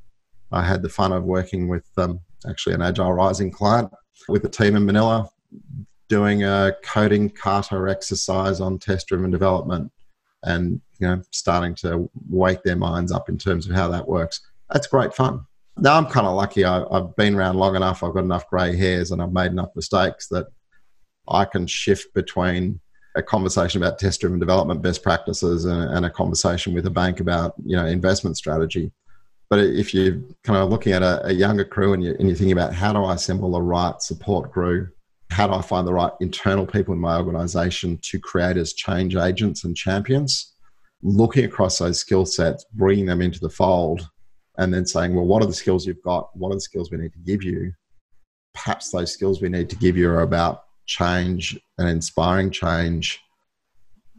I 0.52 0.62
had 0.62 0.82
the 0.82 0.88
fun 0.88 1.12
of 1.12 1.24
working 1.24 1.68
with 1.68 1.86
um, 1.96 2.20
actually 2.48 2.74
an 2.74 2.82
Agile 2.82 3.12
Rising 3.12 3.50
client 3.50 3.90
with 4.28 4.44
a 4.44 4.48
team 4.48 4.76
in 4.76 4.84
Manila, 4.84 5.28
doing 6.08 6.44
a 6.44 6.74
coding 6.82 7.30
kata 7.30 7.86
exercise 7.88 8.60
on 8.60 8.78
test-driven 8.78 9.30
development, 9.30 9.90
and 10.42 10.80
you 10.98 11.06
know, 11.06 11.22
starting 11.30 11.74
to 11.76 12.10
wake 12.28 12.62
their 12.62 12.76
minds 12.76 13.12
up 13.12 13.28
in 13.28 13.38
terms 13.38 13.66
of 13.68 13.74
how 13.74 13.88
that 13.88 14.06
works. 14.06 14.40
That's 14.70 14.86
great 14.86 15.14
fun. 15.14 15.46
Now 15.80 15.96
I'm 15.96 16.06
kind 16.06 16.26
of 16.26 16.34
lucky. 16.34 16.64
I, 16.64 16.82
I've 16.90 17.14
been 17.16 17.34
around 17.34 17.56
long 17.56 17.76
enough. 17.76 18.02
I've 18.02 18.14
got 18.14 18.24
enough 18.24 18.48
grey 18.48 18.76
hairs, 18.76 19.10
and 19.10 19.22
I've 19.22 19.32
made 19.32 19.52
enough 19.52 19.70
mistakes 19.74 20.28
that 20.28 20.46
I 21.28 21.44
can 21.44 21.66
shift 21.66 22.12
between 22.14 22.80
a 23.16 23.22
conversation 23.22 23.82
about 23.82 23.98
test 23.98 24.20
driven 24.20 24.38
development 24.38 24.80
best 24.82 25.02
practices 25.02 25.64
and, 25.64 25.90
and, 25.90 26.06
a 26.06 26.10
conversation 26.10 26.72
with 26.72 26.86
a 26.86 26.90
bank 26.90 27.20
about 27.20 27.54
you 27.64 27.76
know 27.76 27.84
investment 27.84 28.36
strategy 28.36 28.92
but 29.50 29.58
if 29.58 29.94
you're 29.94 30.20
kind 30.44 30.58
of 30.58 30.68
looking 30.68 30.92
at 30.92 31.02
a, 31.02 31.26
a 31.26 31.32
younger 31.32 31.64
crew 31.64 31.94
and, 31.94 32.04
you, 32.04 32.14
and 32.18 32.28
you're 32.28 32.36
thinking 32.36 32.52
about 32.52 32.72
how 32.72 32.92
do 32.92 33.00
i 33.04 33.14
assemble 33.14 33.50
the 33.50 33.60
right 33.60 34.00
support 34.00 34.52
crew 34.52 34.88
how 35.30 35.46
do 35.46 35.54
i 35.54 35.62
find 35.62 35.86
the 35.86 35.92
right 35.92 36.12
internal 36.20 36.66
people 36.66 36.94
in 36.94 37.00
my 37.00 37.16
organization 37.16 37.98
to 38.02 38.20
create 38.20 38.56
as 38.56 38.72
change 38.72 39.16
agents 39.16 39.64
and 39.64 39.76
champions 39.76 40.54
looking 41.02 41.44
across 41.44 41.78
those 41.78 41.98
skill 41.98 42.26
sets 42.26 42.64
bringing 42.74 43.06
them 43.06 43.22
into 43.22 43.40
the 43.40 43.50
fold 43.50 44.08
and 44.58 44.74
then 44.74 44.84
saying, 44.84 45.14
well, 45.14 45.24
what 45.24 45.42
are 45.42 45.46
the 45.46 45.54
skills 45.54 45.86
you've 45.86 46.02
got? 46.02 46.36
What 46.36 46.50
are 46.50 46.56
the 46.56 46.60
skills 46.60 46.90
we 46.90 46.98
need 46.98 47.12
to 47.12 47.18
give 47.20 47.42
you? 47.42 47.72
Perhaps 48.54 48.90
those 48.90 49.12
skills 49.12 49.40
we 49.40 49.48
need 49.48 49.70
to 49.70 49.76
give 49.76 49.96
you 49.96 50.10
are 50.10 50.22
about 50.22 50.64
change 50.86 51.58
and 51.78 51.88
inspiring 51.88 52.50
change 52.50 53.20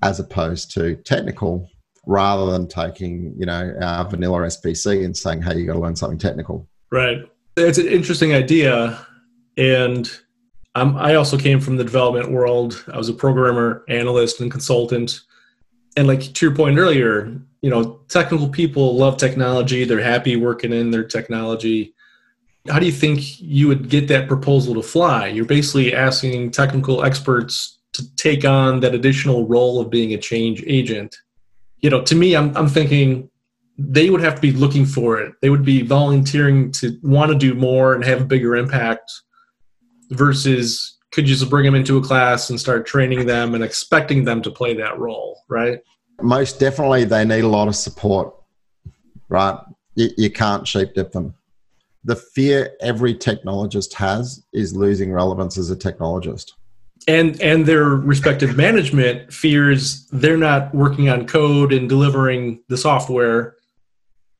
as 0.01 0.19
opposed 0.19 0.71
to 0.71 0.95
technical 0.97 1.69
rather 2.05 2.51
than 2.51 2.67
taking, 2.67 3.35
you 3.37 3.45
know, 3.45 3.75
our 3.81 4.09
vanilla 4.09 4.39
SPC 4.39 5.03
and 5.03 5.15
saying, 5.15 5.41
hey, 5.41 5.57
you 5.57 5.65
got 5.65 5.73
to 5.73 5.79
learn 5.79 5.95
something 5.95 6.17
technical. 6.17 6.67
Right. 6.91 7.17
It's 7.57 7.77
an 7.77 7.87
interesting 7.87 8.33
idea. 8.33 9.05
And 9.57 10.09
um, 10.75 10.95
I 10.95 11.15
also 11.15 11.37
came 11.37 11.59
from 11.59 11.75
the 11.75 11.83
development 11.83 12.31
world. 12.31 12.83
I 12.91 12.97
was 12.97 13.09
a 13.09 13.13
programmer, 13.13 13.83
analyst, 13.89 14.39
and 14.39 14.49
consultant. 14.49 15.21
And 15.97 16.07
like 16.07 16.21
to 16.21 16.45
your 16.45 16.55
point 16.55 16.77
earlier, 16.77 17.39
you 17.61 17.69
know, 17.69 17.99
technical 18.07 18.49
people 18.49 18.95
love 18.95 19.17
technology. 19.17 19.83
They're 19.83 19.99
happy 20.01 20.35
working 20.35 20.71
in 20.71 20.91
their 20.91 21.03
technology. 21.03 21.93
How 22.69 22.79
do 22.79 22.85
you 22.85 22.91
think 22.91 23.39
you 23.41 23.67
would 23.67 23.89
get 23.89 24.07
that 24.09 24.27
proposal 24.27 24.75
to 24.75 24.81
fly? 24.81 25.27
You're 25.27 25.45
basically 25.45 25.93
asking 25.93 26.51
technical 26.51 27.03
experts 27.03 27.79
to 27.93 28.15
take 28.15 28.45
on 28.45 28.79
that 28.81 28.93
additional 28.93 29.47
role 29.47 29.81
of 29.81 29.89
being 29.89 30.13
a 30.13 30.17
change 30.17 30.63
agent. 30.67 31.15
You 31.79 31.89
know, 31.89 32.01
to 32.03 32.15
me, 32.15 32.35
I'm, 32.35 32.55
I'm 32.55 32.67
thinking 32.67 33.29
they 33.77 34.09
would 34.09 34.21
have 34.21 34.35
to 34.35 34.41
be 34.41 34.51
looking 34.51 34.85
for 34.85 35.19
it. 35.19 35.33
They 35.41 35.49
would 35.49 35.63
be 35.63 35.81
volunteering 35.81 36.71
to 36.73 36.97
want 37.01 37.31
to 37.31 37.37
do 37.37 37.55
more 37.55 37.95
and 37.95 38.03
have 38.03 38.21
a 38.21 38.25
bigger 38.25 38.55
impact 38.55 39.11
versus 40.11 40.97
could 41.19 41.27
you 41.27 41.35
just 41.35 41.49
bring 41.49 41.65
them 41.65 41.75
into 41.75 41.97
a 41.97 42.01
class 42.01 42.49
and 42.49 42.57
start 42.57 42.85
training 42.85 43.25
them 43.25 43.53
and 43.53 43.61
expecting 43.61 44.23
them 44.23 44.41
to 44.41 44.49
play 44.49 44.73
that 44.73 44.97
role, 44.97 45.41
right? 45.49 45.81
Most 46.21 46.61
definitely, 46.61 47.03
they 47.03 47.25
need 47.25 47.43
a 47.43 47.47
lot 47.49 47.67
of 47.67 47.75
support, 47.75 48.33
right? 49.27 49.59
You, 49.95 50.11
you 50.17 50.29
can't 50.29 50.65
sheep 50.65 50.93
dip 50.93 51.11
them. 51.11 51.33
The 52.05 52.15
fear 52.15 52.71
every 52.79 53.13
technologist 53.13 53.95
has 53.95 54.45
is 54.53 54.73
losing 54.73 55.11
relevance 55.11 55.57
as 55.57 55.69
a 55.69 55.75
technologist. 55.75 56.53
And 57.05 57.41
and 57.41 57.65
their 57.65 57.83
respective 57.83 58.55
management 58.55 59.33
fears 59.33 60.07
they're 60.13 60.37
not 60.37 60.73
working 60.73 61.09
on 61.09 61.27
code 61.27 61.73
and 61.73 61.89
delivering 61.89 62.63
the 62.69 62.77
software, 62.77 63.57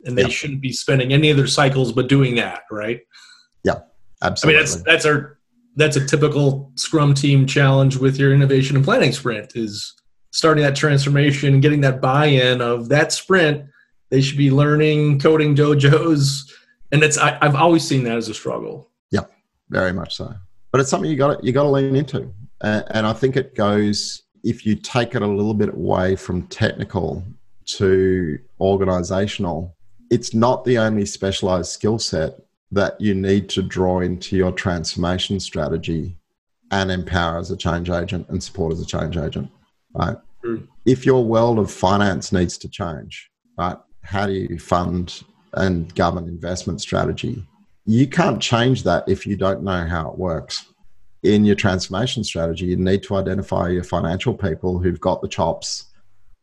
and 0.06 0.18
they 0.18 0.22
yep. 0.22 0.32
shouldn't 0.32 0.62
be 0.62 0.72
spending 0.72 1.12
any 1.12 1.30
of 1.30 1.36
their 1.36 1.48
cycles 1.48 1.92
but 1.92 2.08
doing 2.08 2.36
that, 2.36 2.62
right? 2.72 3.02
Yeah, 3.66 3.80
absolutely. 4.22 4.60
I 4.60 4.64
mean, 4.64 4.72
that's 4.72 4.84
that's 4.84 5.06
our 5.06 5.39
that's 5.80 5.96
a 5.96 6.06
typical 6.06 6.72
Scrum 6.76 7.14
team 7.14 7.48
challenge 7.48 7.96
with 7.96 8.20
your 8.20 8.34
innovation 8.34 8.76
and 8.76 8.84
planning 8.84 9.14
sprint 9.14 9.56
is 9.56 9.94
starting 10.32 10.64
that 10.64 10.76
transformation 10.76 11.54
and 11.54 11.62
getting 11.62 11.82
that 11.82 12.02
buy-in 12.02 12.62
of 12.62 12.90
that 12.90 13.14
sprint. 13.14 13.66
They 14.10 14.20
should 14.20 14.38
be 14.38 14.52
learning 14.52 15.20
coding 15.20 15.56
dojos, 15.56 16.52
and 16.92 17.02
it's 17.02 17.18
I, 17.18 17.38
have 17.42 17.56
always 17.56 17.88
seen 17.88 18.04
that 18.04 18.18
as 18.18 18.28
a 18.28 18.34
struggle. 18.34 18.90
Yeah, 19.12 19.26
very 19.70 19.94
much 19.94 20.16
so. 20.16 20.34
But 20.72 20.82
it's 20.82 20.90
something 20.90 21.10
you 21.10 21.16
got 21.16 21.44
you 21.44 21.54
got 21.54 21.64
to 21.64 21.70
lean 21.70 21.96
into, 21.96 22.34
and, 22.62 22.84
and 22.90 23.08
I 23.08 23.14
think 23.14 23.38
it 23.38 23.56
goes 23.56 24.24
if 24.44 24.66
you 24.66 24.76
take 24.76 25.16
it 25.16 25.22
a 25.22 25.28
little 25.28 25.54
bit 25.54 25.70
away 25.70 26.16
from 26.16 26.48
technical 26.48 27.24
to 27.78 28.38
organizational. 28.60 29.76
It's 30.12 30.34
not 30.34 30.66
the 30.66 30.78
only 30.80 31.06
specialized 31.06 31.72
skill 31.72 32.00
set 32.00 32.34
that 32.72 33.00
you 33.02 33.16
need 33.16 33.50
to 33.50 33.62
draw 33.62 34.00
into 34.02 34.36
your 34.36 34.52
transformation 34.52 35.40
strategy 35.40 36.18
and 36.72 36.92
empower 36.92 37.40
as 37.40 37.50
a 37.52 37.58
change 37.58 37.90
agent 37.90 38.28
and 38.30 38.44
support 38.44 38.74
as 38.74 38.82
a 38.82 38.86
change 38.86 39.18
agent, 39.18 39.50
right? 39.94 40.18
Mm. 40.44 40.68
If 40.86 41.06
your 41.06 41.24
world 41.26 41.58
of 41.60 41.72
finance 41.72 42.32
needs 42.32 42.58
to 42.60 42.70
change, 42.70 43.30
right? 43.58 43.78
How 44.04 44.28
do 44.28 44.34
you 44.34 44.60
fund 44.60 45.24
and 45.54 45.94
govern 45.96 46.28
investment 46.28 46.82
strategy? 46.82 47.46
You 47.86 48.08
can't 48.08 48.42
change 48.42 48.84
that 48.84 49.04
if 49.08 49.26
you 49.26 49.36
don't 49.36 49.64
know 49.64 49.86
how 49.86 50.12
it 50.12 50.18
works. 50.18 50.66
In 51.24 51.44
your 51.44 51.56
transformation 51.56 52.24
strategy, 52.24 52.68
you 52.68 52.78
need 52.78 53.04
to 53.04 53.16
identify 53.16 53.70
your 53.70 53.84
financial 53.84 54.34
people 54.34 54.80
who've 54.80 55.00
got 55.00 55.22
the 55.22 55.28
chops, 55.28 55.86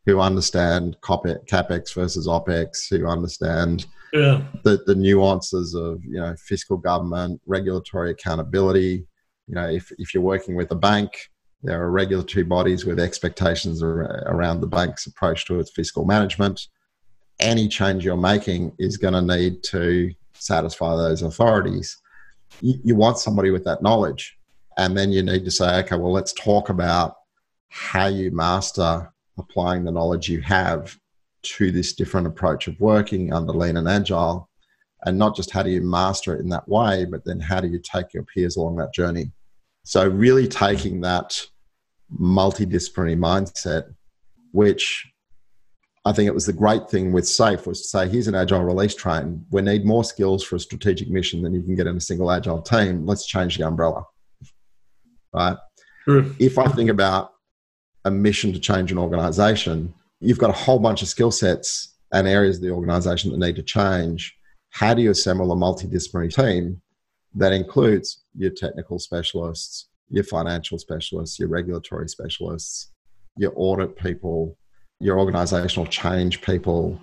who 0.07 0.21
understand 0.21 0.97
capex 1.03 1.93
versus 1.93 2.29
opex, 2.29 2.89
who 2.89 3.07
understand 3.07 3.87
yeah. 4.13 4.41
the, 4.63 4.81
the 4.87 4.95
nuances 4.95 5.75
of 5.75 6.03
you 6.05 6.21
know 6.21 6.35
fiscal 6.39 6.77
government, 6.77 7.41
regulatory 7.45 8.13
accountability. 8.13 9.05
You 9.49 9.55
know, 9.57 9.69
if, 9.69 9.93
if 9.99 10.15
you're 10.15 10.23
working 10.23 10.55
with 10.55 10.71
a 10.71 10.77
bank, 10.77 11.11
there 11.63 11.83
are 11.83 11.91
regulatory 11.91 12.45
bodies 12.45 12.85
with 12.85 13.01
expectations 13.01 13.83
around 13.83 14.61
the 14.61 14.67
bank's 14.67 15.07
approach 15.07 15.45
to 15.47 15.59
its 15.59 15.73
fiscal 15.73 16.05
management. 16.05 16.69
Any 17.41 17.69
change 17.69 18.05
you're 18.05 18.17
making 18.17 18.73
is 18.79 18.97
going 18.97 19.15
to 19.15 19.23
need 19.23 19.63
to 19.65 20.13
satisfy 20.35 20.97
those 20.97 21.23
authorities. 21.23 21.97
You, 22.61 22.75
you 22.85 22.95
want 22.95 23.19
somebody 23.19 23.51
with 23.51 23.65
that 23.65 23.83
knowledge. 23.83 24.37
And 24.79 24.97
then 24.97 25.11
you 25.11 25.23
need 25.23 25.45
to 25.45 25.51
say, 25.51 25.79
okay, 25.81 25.97
well, 25.97 26.13
let's 26.13 26.33
talk 26.33 26.69
about 26.69 27.17
how 27.69 28.07
you 28.07 28.31
master 28.31 29.11
applying 29.39 29.85
the 29.85 29.93
knowledge 29.93 30.29
you 30.29 30.41
have 30.41 30.99
to 31.43 31.71
this 31.71 31.93
different 31.93 32.27
approach 32.27 32.69
of 32.69 32.79
working 32.81 33.33
under 33.33 33.53
lean 33.53 33.77
and 33.77 33.89
agile. 33.89 34.49
And 35.05 35.19
not 35.19 35.37
just 35.37 35.51
how 35.51 35.63
do 35.63 35.71
you 35.71 35.83
master 35.83 36.35
it 36.35 36.41
in 36.41 36.49
that 36.49 36.69
way 36.69 37.05
but 37.05 37.25
then 37.25 37.39
how 37.39 37.61
do 37.61 37.69
you 37.69 37.79
take 37.79 38.13
your 38.13 38.25
peers 38.25 38.57
along 38.57 38.77
that 38.77 38.95
journey? 38.95 39.33
So 39.85 40.09
really 40.09 40.49
taking 40.49 41.01
that 41.03 41.41
multidisciplinary 42.13 43.17
mindset 43.17 43.93
which 44.53 45.07
i 46.05 46.13
think 46.13 46.29
it 46.29 46.35
was 46.35 46.47
the 46.47 46.53
great 46.53 46.89
thing 46.89 47.13
with 47.13 47.27
safe 47.27 47.67
was 47.67 47.83
to 47.83 47.89
say 47.89 48.09
here's 48.09 48.29
an 48.29 48.35
agile 48.35 48.63
release 48.63 48.95
train. 48.95 49.45
We 49.51 49.63
need 49.63 49.85
more 49.85 50.05
skills 50.05 50.45
for 50.45 50.57
a 50.57 50.61
strategic 50.61 51.11
mission 51.11 51.43
than 51.43 51.53
you 51.53 51.63
can 51.63 51.75
get 51.75 51.89
in 51.89 51.97
a 51.97 52.01
single 52.01 52.31
agile 52.31 52.63
team. 52.63 53.07
Let's 53.07 53.27
change 53.27 53.59
the 53.59 53.67
umbrella. 53.67 54.05
Right? 55.35 55.57
If 56.39 56.59
i 56.59 56.69
think 56.69 56.91
about 56.91 57.33
a 58.07 58.11
mission 58.11 58.53
to 58.53 58.59
change 58.59 58.91
an 58.91 58.99
organization 58.99 59.93
you've 60.21 60.39
got 60.39 60.51
a 60.51 60.55
whole 60.55 60.79
bunch 60.79 61.03
of 61.03 61.09
skill 61.09 61.31
sets 61.31 61.95
and 62.13 62.27
areas 62.27 62.57
of 62.57 62.63
the 62.63 62.71
organization 62.71 63.31
that 63.31 63.39
need 63.39 63.57
to 63.57 63.63
change. 63.63 64.37
How 64.71 64.95
do 64.95 65.03
you 65.03 65.11
assemble 65.11 65.53
a 65.53 65.57
multidisciplinary 65.57 66.35
team 66.35 66.81
that 67.35 67.53
includes 67.53 68.25
your 68.35 68.51
technical 68.51 68.99
specialists, 68.99 69.89
your 70.09 70.25
financial 70.25 70.79
specialists, 70.79 71.39
your 71.39 71.49
regulatory 71.49 72.09
specialists, 72.09 72.93
your 73.37 73.53
audit 73.57 73.97
people, 73.97 74.57
your 75.01 75.19
organizational 75.19 75.87
change 75.87 76.41
people, 76.41 76.99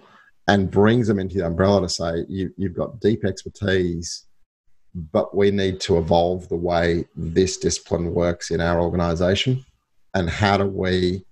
and 0.48 0.72
brings 0.72 1.08
them 1.08 1.20
into 1.20 1.38
the 1.38 1.46
umbrella 1.46 1.82
to 1.82 1.89
say, 1.89 2.26
you, 2.28 2.52
you've 2.58 2.76
got 2.76 3.00
deep 3.00 3.24
expertise, 3.24 4.26
but 5.12 5.36
we 5.36 5.52
need 5.52 5.80
to 5.82 5.98
evolve 5.98 6.50
the 6.50 6.56
way 6.56 7.06
this 7.16 7.58
discipline 7.58 8.13
works 8.13 8.52
in 8.52 8.60
our 8.60 8.82
organization. 8.82 9.63
And 10.13 10.30
how 10.30 10.58
do 10.58 10.65
we 10.65 11.26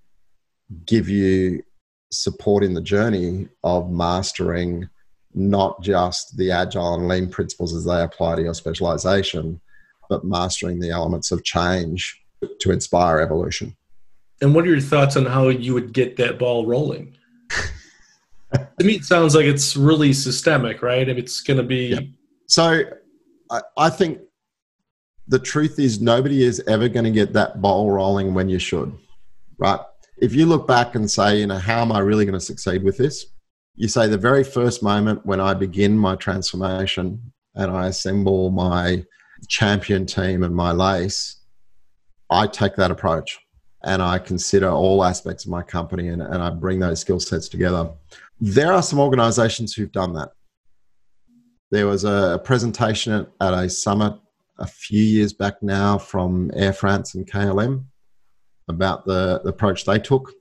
give 0.86 1.08
you 1.10 1.64
support 2.12 2.64
in 2.64 2.74
the 2.74 2.82
journey 2.82 3.48
of 3.64 3.92
mastering 3.92 4.90
not 5.34 5.82
just 5.82 6.38
the 6.38 6.52
agile 6.52 6.96
and 6.96 7.08
lean 7.08 7.30
principles 7.30 7.74
as 7.74 7.86
they 7.86 8.02
apply 8.02 8.36
to 8.36 8.42
your 8.42 8.54
specialization, 8.54 9.62
but 10.10 10.26
mastering 10.26 10.80
the 10.80 10.90
elements 10.90 11.32
of 11.32 11.44
change 11.44 12.22
to 12.60 12.72
inspire 12.72 13.20
evolution. 13.20 13.76
And 14.42 14.54
what 14.56 14.66
are 14.66 14.70
your 14.70 14.82
thoughts 14.82 15.16
on 15.16 15.26
how 15.26 15.50
you 15.50 15.74
would 15.74 15.94
get 15.94 16.18
that 16.18 16.40
ball 16.40 16.66
rolling? 16.66 17.16
to 18.54 18.86
me, 18.86 18.96
it 18.96 19.06
sounds 19.06 19.36
like 19.36 19.46
it's 19.46 19.78
really 19.78 20.14
systemic, 20.14 20.82
right? 20.82 21.08
If 21.08 21.18
it's 21.18 21.42
going 21.42 21.58
to 21.58 21.64
be. 21.64 21.88
Yeah. 21.88 22.00
So 22.48 22.84
I, 23.52 23.62
I 23.78 23.90
think 23.90 24.20
the 25.32 25.40
truth 25.40 25.80
is 25.80 26.02
nobody 26.02 26.44
is 26.44 26.62
ever 26.68 26.88
going 26.88 27.06
to 27.06 27.12
get 27.12 27.34
that 27.34 27.62
ball 27.62 27.90
rolling 27.90 28.34
when 28.34 28.50
you 28.50 28.60
should, 28.60 28.94
right? 29.58 29.80
if 30.22 30.36
you 30.36 30.46
look 30.46 30.68
back 30.68 30.94
and 30.96 31.10
say, 31.10 31.40
you 31.40 31.48
know, 31.48 31.58
how 31.58 31.82
am 31.82 31.92
I 31.92 32.00
really 32.00 32.26
going 32.26 32.40
to 32.40 32.46
succeed 32.46 32.84
with 32.84 32.98
this? 32.98 33.26
You 33.76 33.88
say 33.88 34.08
the 34.08 34.18
very 34.18 34.44
first 34.44 34.84
moment 34.84 35.26
when 35.26 35.42
I 35.42 35.56
begin 35.56 35.98
my 35.98 36.16
transformation 36.16 37.34
and 37.56 37.72
I 37.72 37.88
assemble 37.88 38.52
my 38.52 39.04
champion 39.48 40.06
team 40.06 40.44
and 40.44 40.56
my 40.56 40.72
LACE, 40.72 41.38
I 42.30 42.46
take 42.46 42.76
that 42.76 42.92
approach 42.92 43.40
and 43.84 44.02
I 44.02 44.20
consider 44.20 44.70
all 44.70 45.04
aspects 45.04 45.46
of 45.46 45.52
my 45.52 45.64
company 45.64 46.10
and, 46.10 46.22
and 46.22 46.42
I 46.42 46.52
bring 46.52 46.80
those 46.80 47.02
skill 47.02 47.20
sets 47.20 47.50
together. 47.50 47.90
There 48.40 48.72
are 48.72 48.84
some 48.84 49.00
organizations 49.00 49.74
who've 49.74 49.92
done 49.92 50.14
that. 50.14 50.30
There 51.72 51.88
was 51.88 52.04
a 52.04 52.40
presentation 52.44 53.14
at, 53.14 53.28
at 53.40 53.54
a 53.56 53.70
summit 53.70 54.14
a 54.60 54.68
few 54.68 55.02
years 55.02 55.34
back 55.34 55.62
now 55.62 55.98
from 55.98 56.52
Air 56.54 56.74
France 56.74 57.16
and 57.16 57.30
KLM 57.30 57.86
about 58.68 59.06
the, 59.06 59.42
the 59.44 59.50
approach 59.50 59.86
they 59.86 60.00
took. 60.00 60.32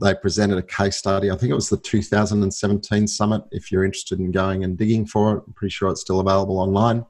They 0.00 0.14
presented 0.14 0.58
a 0.58 0.62
case 0.62 0.96
study. 0.96 1.30
I 1.30 1.36
think 1.36 1.50
it 1.50 1.56
was 1.56 1.68
the 1.68 1.76
2017 1.76 3.06
summit. 3.08 3.42
If 3.50 3.72
you're 3.72 3.84
interested 3.84 4.20
in 4.20 4.30
going 4.30 4.64
and 4.64 4.78
digging 4.78 5.04
for 5.06 5.36
it, 5.36 5.42
I'm 5.46 5.52
pretty 5.52 5.72
sure 5.72 5.90
it's 5.90 6.00
still 6.00 6.20
available 6.20 6.58
online. 6.58 7.04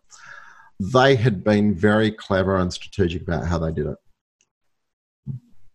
They 0.81 1.14
had 1.14 1.45
been 1.45 1.75
very 1.75 2.11
clever 2.11 2.57
and 2.57 2.73
strategic 2.73 3.23
about 3.23 3.47
how 3.47 3.59
they 3.59 3.71
did 3.71 3.87
it. 3.87 3.97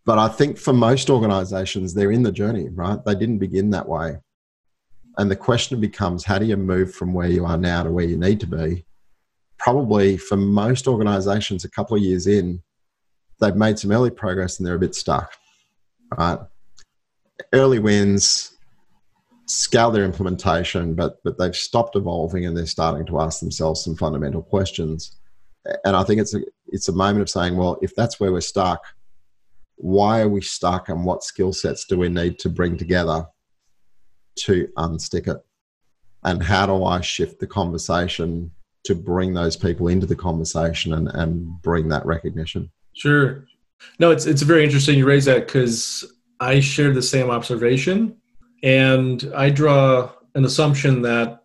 But 0.04 0.20
I 0.20 0.28
think 0.28 0.58
for 0.58 0.74
most 0.74 1.10
organizations, 1.10 1.94
they're 1.94 2.12
in 2.12 2.24
the 2.24 2.32
journey, 2.32 2.70
right? 2.70 3.04
They 3.06 3.16
didn't 3.16 3.40
begin 3.40 3.70
that 3.72 3.88
way. 3.88 4.20
and 5.18 5.32
the 5.32 5.36
question 5.36 5.80
becomes 5.80 6.26
how 6.26 6.38
do 6.40 6.46
you 6.46 6.58
move 6.58 6.94
from 6.94 7.14
where 7.14 7.30
you 7.30 7.46
are 7.46 7.58
now 7.58 7.84
to 7.84 7.92
where 7.92 8.06
you 8.06 8.18
need 8.18 8.40
to 8.42 8.48
be? 8.48 8.86
Probably 9.58 10.18
for 10.18 10.38
most 10.38 10.88
organizations, 10.88 11.64
a 11.64 11.70
couple 11.70 11.98
of 11.98 12.04
years 12.04 12.28
in, 12.28 12.62
they've 13.40 13.56
made 13.56 13.80
some 13.80 13.92
early 13.92 14.12
progress 14.12 14.58
and 14.58 14.68
they're 14.68 14.76
a 14.76 14.80
bit 14.80 14.96
stuck. 14.96 15.34
Right? 16.18 16.40
Early 17.54 17.80
wins, 17.80 18.56
scale 19.48 19.92
their 19.92 20.06
implementation, 20.06 20.96
but 20.96 21.18
but 21.24 21.38
they've 21.38 21.56
stopped 21.56 21.96
evolving 21.96 22.46
and 22.46 22.56
they're 22.56 22.66
starting 22.66 23.06
to 23.08 23.20
ask 23.20 23.40
themselves 23.40 23.84
some 23.84 23.96
fundamental 23.96 24.42
questions. 24.42 25.18
And 25.84 25.96
I 25.96 26.04
think 26.04 26.22
it's 26.22 26.34
a 26.34 26.42
it's 26.68 26.90
a 26.90 26.94
moment 26.94 27.22
of 27.22 27.30
saying, 27.30 27.56
well, 27.56 27.78
if 27.82 27.96
that's 27.96 28.20
where 28.20 28.32
we're 28.32 28.42
stuck, 28.42 28.84
why 29.78 30.22
are 30.22 30.30
we 30.30 30.42
stuck 30.42 30.90
and 30.90 31.06
what 31.06 31.24
skill 31.24 31.54
sets 31.54 31.86
do 31.86 31.98
we 31.98 32.10
need 32.10 32.40
to 32.40 32.50
bring 32.50 32.78
together 32.78 33.26
to 34.40 34.68
unstick 34.78 35.28
it? 35.28 35.38
And 36.24 36.42
how 36.42 36.66
do 36.66 36.84
I 36.84 37.02
shift 37.02 37.40
the 37.40 37.48
conversation 37.48 38.52
to 38.86 38.96
bring 38.96 39.34
those 39.34 39.56
people 39.56 39.88
into 39.88 40.06
the 40.06 40.16
conversation 40.16 40.94
and, 40.94 41.10
and 41.10 41.62
bring 41.62 41.90
that 41.90 42.06
recognition? 42.06 42.72
Sure. 42.94 43.46
No, 44.00 44.12
it's 44.12 44.26
it's 44.26 44.42
very 44.42 44.64
interesting 44.64 44.98
you 44.98 45.06
raise 45.06 45.26
that 45.26 45.48
because 45.48 46.06
I 46.40 46.60
share 46.60 46.94
the 46.94 47.02
same 47.02 47.30
observation, 47.30 48.16
and 48.64 49.32
I 49.36 49.50
draw 49.50 50.12
an 50.34 50.46
assumption 50.46 51.02
that 51.04 51.44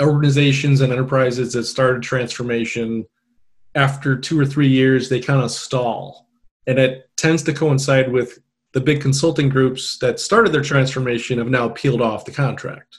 organizations 0.00 0.80
and 0.80 0.92
enterprises 0.92 1.52
that 1.54 1.64
started 1.64 2.02
transformation 2.02 3.06
after 3.74 4.16
two 4.16 4.38
or 4.38 4.46
three 4.46 4.68
years 4.68 5.08
they 5.08 5.20
kind 5.20 5.42
of 5.42 5.50
stall, 5.50 6.28
and 6.66 6.78
it 6.78 7.10
tends 7.16 7.42
to 7.44 7.52
coincide 7.52 8.12
with 8.12 8.38
the 8.72 8.80
big 8.80 9.00
consulting 9.00 9.48
groups 9.48 9.98
that 9.98 10.20
started 10.20 10.52
their 10.52 10.62
transformation 10.62 11.38
have 11.38 11.48
now 11.48 11.68
peeled 11.70 12.02
off 12.02 12.24
the 12.24 12.30
contract. 12.30 12.98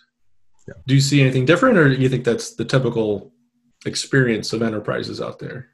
Yeah. 0.67 0.74
Do 0.88 0.95
you 0.95 1.02
see 1.02 1.22
anything 1.22 1.45
different, 1.45 1.78
or 1.78 1.89
do 1.89 2.02
you 2.02 2.10
think 2.10 2.24
that's 2.24 2.56
the 2.56 2.65
typical 2.65 3.32
experience 3.86 4.54
of 4.54 4.62
enterprises 4.62 5.22
out 5.22 5.39
there? 5.39 5.70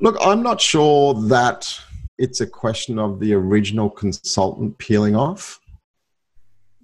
Look, 0.00 0.16
I'm 0.20 0.42
not 0.42 0.60
sure 0.60 1.14
that 1.28 1.72
it's 2.18 2.40
a 2.40 2.46
question 2.46 2.98
of 2.98 3.20
the 3.20 3.34
original 3.34 3.90
consultant 3.90 4.78
peeling 4.78 5.16
off 5.16 5.60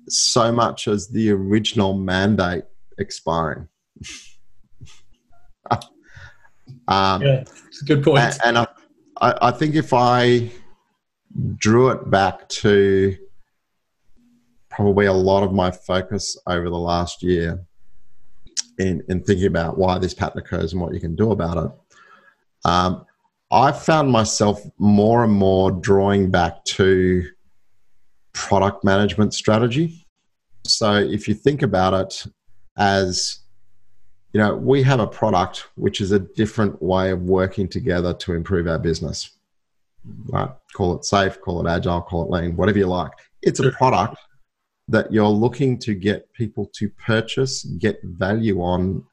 so 0.08 0.52
much 0.52 0.88
as 0.88 1.08
the 1.08 1.30
original 1.30 1.94
mandate 1.94 2.64
expiring. 2.98 3.68
um, 6.88 7.22
yeah, 7.22 7.44
it's 7.66 7.82
a 7.82 7.84
good 7.84 8.02
point. 8.04 8.20
And, 8.44 8.58
and 8.58 8.66
I, 9.20 9.34
I 9.42 9.50
think 9.50 9.74
if 9.74 9.92
I 9.92 10.50
drew 11.56 11.90
it 11.90 12.10
back 12.10 12.48
to 12.48 13.16
probably 14.70 15.06
a 15.06 15.12
lot 15.12 15.42
of 15.42 15.52
my 15.52 15.70
focus 15.70 16.36
over 16.46 16.68
the 16.68 16.78
last 16.78 17.22
year 17.22 17.64
in, 18.78 19.02
in 19.08 19.22
thinking 19.22 19.46
about 19.46 19.78
why 19.78 19.98
this 19.98 20.14
pattern 20.14 20.38
occurs 20.38 20.72
and 20.72 20.82
what 20.82 20.94
you 20.94 21.00
can 21.00 21.14
do 21.14 21.32
about 21.32 21.64
it. 21.64 21.70
Um, 22.64 23.04
I 23.50 23.72
found 23.72 24.10
myself 24.10 24.62
more 24.78 25.24
and 25.24 25.32
more 25.32 25.70
drawing 25.70 26.30
back 26.30 26.64
to 26.64 27.24
product 28.32 28.84
management 28.84 29.34
strategy. 29.34 30.06
So 30.64 30.94
if 30.94 31.28
you 31.28 31.34
think 31.34 31.62
about 31.62 31.94
it 31.94 32.26
as, 32.76 33.40
you 34.32 34.40
know, 34.40 34.56
we 34.56 34.82
have 34.82 34.98
a 34.98 35.06
product 35.06 35.68
which 35.76 36.00
is 36.00 36.10
a 36.10 36.18
different 36.18 36.82
way 36.82 37.10
of 37.10 37.22
working 37.22 37.68
together 37.68 38.14
to 38.14 38.32
improve 38.32 38.66
our 38.66 38.78
business 38.78 39.30
right? 40.26 40.50
Call 40.72 40.96
it 40.96 41.04
safe, 41.04 41.40
call 41.40 41.64
it 41.64 41.70
agile, 41.70 42.02
call 42.02 42.24
it 42.24 42.30
lean, 42.30 42.56
whatever 42.56 42.78
you 42.78 42.86
like. 42.86 43.12
It's 43.42 43.60
a 43.60 43.70
product 43.70 44.16
that 44.88 45.12
you're 45.12 45.26
looking 45.28 45.78
to 45.78 45.94
get 45.94 46.30
people 46.32 46.70
to 46.74 46.88
purchase, 46.90 47.64
get 47.64 48.00
value 48.02 48.60
on, 48.60 49.04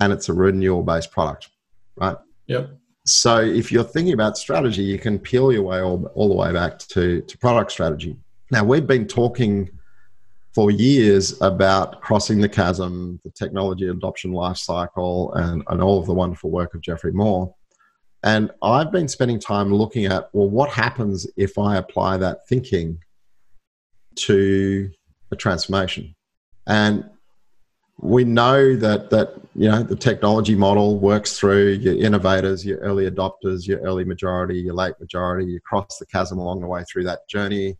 and 0.00 0.12
it's 0.12 0.28
a 0.28 0.32
renewal 0.32 0.82
based 0.82 1.10
product, 1.10 1.50
right? 1.96 2.16
Yep. 2.46 2.70
So 3.04 3.38
if 3.40 3.70
you're 3.70 3.84
thinking 3.84 4.14
about 4.14 4.36
strategy, 4.36 4.82
you 4.82 4.98
can 4.98 5.18
peel 5.18 5.52
your 5.52 5.62
way 5.62 5.80
all, 5.80 6.06
all 6.14 6.28
the 6.28 6.34
way 6.34 6.52
back 6.52 6.78
to, 6.78 7.22
to 7.22 7.38
product 7.38 7.72
strategy. 7.72 8.16
Now, 8.50 8.64
we've 8.64 8.86
been 8.86 9.06
talking 9.06 9.70
for 10.54 10.70
years 10.70 11.40
about 11.42 12.00
crossing 12.00 12.40
the 12.40 12.48
chasm, 12.48 13.20
the 13.24 13.30
technology 13.30 13.88
adoption 13.88 14.32
life 14.32 14.56
cycle, 14.56 15.32
and, 15.34 15.62
and 15.68 15.82
all 15.82 15.98
of 16.00 16.06
the 16.06 16.14
wonderful 16.14 16.50
work 16.50 16.74
of 16.74 16.80
Geoffrey 16.80 17.12
Moore. 17.12 17.54
And 18.22 18.50
I've 18.62 18.90
been 18.90 19.06
spending 19.06 19.38
time 19.38 19.72
looking 19.72 20.06
at, 20.06 20.28
well, 20.32 20.48
what 20.48 20.70
happens 20.70 21.26
if 21.36 21.58
I 21.58 21.76
apply 21.76 22.16
that 22.18 22.48
thinking 22.48 22.98
to 24.16 24.90
a 25.30 25.36
transformation? 25.36 26.14
And 26.66 27.08
we 27.98 28.24
know 28.24 28.76
that 28.76 29.10
that 29.10 29.34
you 29.54 29.68
know 29.70 29.82
the 29.82 29.96
technology 29.96 30.54
model 30.54 30.98
works 30.98 31.38
through 31.38 31.72
your 31.72 31.96
innovators, 31.96 32.64
your 32.64 32.78
early 32.78 33.10
adopters, 33.10 33.66
your 33.66 33.80
early 33.80 34.04
majority, 34.04 34.58
your 34.58 34.74
late 34.74 34.94
majority. 35.00 35.50
You 35.50 35.60
cross 35.60 35.98
the 35.98 36.06
chasm 36.06 36.38
along 36.38 36.60
the 36.60 36.66
way 36.66 36.84
through 36.84 37.04
that 37.04 37.28
journey. 37.28 37.76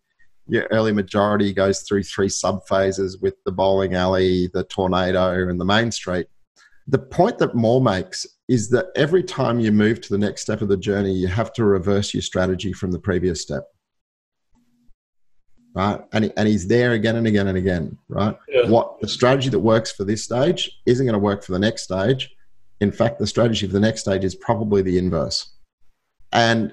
Your 0.49 0.67
early 0.71 0.93
majority 0.93 1.53
goes 1.53 1.83
through 1.83 2.05
three 2.05 2.29
sub 2.29 2.67
phases 2.69 3.19
with 3.19 3.35
the 3.45 3.53
bowling 3.53 3.95
alley, 3.95 4.49
the 4.55 4.65
tornado, 4.65 5.49
and 5.49 5.61
the 5.61 5.65
main 5.65 5.91
street. 5.91 6.29
The 6.87 6.99
point 6.99 7.39
that 7.39 7.57
Moore 7.57 7.83
makes 7.83 8.27
is 8.49 8.71
that 8.71 8.87
every 8.95 9.25
time 9.25 9.59
you 9.59 9.73
move 9.73 10.01
to 10.03 10.09
the 10.09 10.19
next 10.19 10.43
step 10.43 10.63
of 10.63 10.69
the 10.69 10.77
journey, 10.77 11.13
you 11.13 11.27
have 11.27 11.53
to 11.55 11.65
reverse 11.65 12.15
your 12.15 12.23
strategy 12.23 12.73
from 12.73 12.93
the 12.93 12.99
previous 12.99 13.43
step. 13.43 13.65
Right. 15.77 16.01
And, 16.13 16.33
and 16.39 16.49
he's 16.49 16.67
there 16.67 16.93
again 16.93 17.17
and 17.17 17.27
again 17.27 17.49
and 17.49 17.59
again. 17.59 17.99
Right. 18.09 18.35
Yeah. 18.49 18.67
What 18.71 18.99
the 19.03 19.09
strategy 19.09 19.51
that 19.51 19.59
works 19.59 19.93
for 19.93 20.05
this 20.05 20.25
stage 20.25 20.81
isn't 20.87 21.05
going 21.05 21.13
to 21.13 21.19
work 21.19 21.45
for 21.45 21.53
the 21.53 21.59
next 21.59 21.83
stage. 21.83 22.35
In 22.81 22.91
fact, 22.91 23.19
the 23.19 23.27
strategy 23.27 23.67
for 23.67 23.75
the 23.75 23.81
next 23.81 24.01
stage 24.01 24.25
is 24.25 24.35
probably 24.35 24.81
the 24.81 24.97
inverse. 24.97 25.51
And 26.33 26.73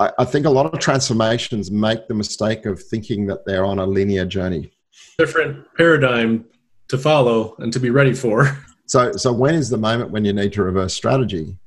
I, 0.00 0.10
I 0.18 0.24
think 0.24 0.46
a 0.46 0.50
lot 0.50 0.66
of 0.66 0.80
transformations 0.80 1.70
make 1.70 2.08
the 2.08 2.14
mistake 2.14 2.66
of 2.66 2.82
thinking 2.82 3.26
that 3.28 3.46
they're 3.46 3.64
on 3.64 3.78
a 3.78 3.86
linear 3.86 4.24
journey. 4.24 4.72
Different 5.16 5.64
paradigm 5.76 6.44
to 6.88 6.98
follow 6.98 7.54
and 7.60 7.72
to 7.72 7.78
be 7.78 7.90
ready 7.90 8.14
for. 8.14 8.58
So, 8.88 9.12
so 9.12 9.34
when 9.34 9.54
is 9.54 9.68
the 9.68 9.76
moment 9.76 10.12
when 10.12 10.24
you 10.24 10.32
need 10.32 10.54
to 10.54 10.62
reverse 10.62 10.94
strategy? 10.94 11.58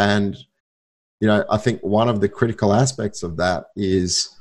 And, 0.00 0.36
you 1.20 1.28
know, 1.28 1.44
I 1.48 1.58
think 1.58 1.80
one 1.82 2.08
of 2.08 2.20
the 2.20 2.28
critical 2.28 2.74
aspects 2.74 3.22
of 3.22 3.36
that 3.36 3.66
is 3.76 4.34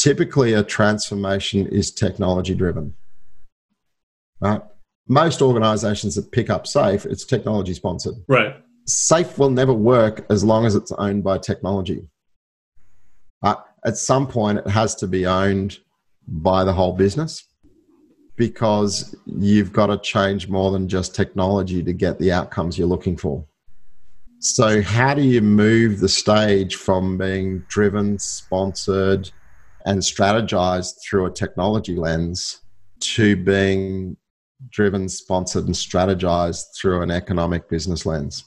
typically 0.00 0.54
a 0.54 0.62
transformation 0.62 1.66
is 1.66 1.92
technology 1.92 2.54
driven. 2.54 2.94
Right? 4.40 4.62
Most 5.06 5.42
organizations 5.42 6.14
that 6.14 6.32
pick 6.32 6.48
up 6.48 6.64
SAFe, 6.64 7.04
it's 7.04 7.24
technology 7.24 7.74
sponsored. 7.74 8.14
Right. 8.26 8.56
SAFe 8.88 9.36
will 9.36 9.50
never 9.50 9.74
work 9.74 10.24
as 10.30 10.42
long 10.42 10.64
as 10.64 10.74
it's 10.74 10.90
owned 10.92 11.22
by 11.22 11.36
technology. 11.36 12.08
Uh, 13.42 13.56
at 13.84 13.98
some 13.98 14.26
point, 14.26 14.58
it 14.58 14.68
has 14.68 14.94
to 14.96 15.06
be 15.06 15.26
owned 15.26 15.78
by 16.26 16.64
the 16.64 16.72
whole 16.72 16.94
business 16.94 17.44
because 18.36 19.14
you've 19.26 19.72
got 19.72 19.88
to 19.88 19.98
change 19.98 20.48
more 20.48 20.70
than 20.70 20.88
just 20.88 21.14
technology 21.14 21.82
to 21.82 21.92
get 21.92 22.18
the 22.18 22.32
outcomes 22.32 22.78
you're 22.78 22.88
looking 22.88 23.16
for. 23.16 23.44
So, 24.38 24.80
how 24.80 25.12
do 25.12 25.20
you 25.20 25.42
move 25.42 26.00
the 26.00 26.08
stage 26.08 26.76
from 26.76 27.18
being 27.18 27.64
driven, 27.68 28.18
sponsored, 28.18 29.30
and 29.86 30.00
strategized 30.00 30.94
through 31.02 31.26
a 31.26 31.30
technology 31.30 31.96
lens 31.96 32.60
to 33.00 33.36
being 33.36 34.16
driven, 34.70 35.08
sponsored, 35.08 35.64
and 35.66 35.74
strategized 35.74 36.64
through 36.80 37.02
an 37.02 37.10
economic 37.10 37.68
business 37.68 38.04
lens? 38.04 38.44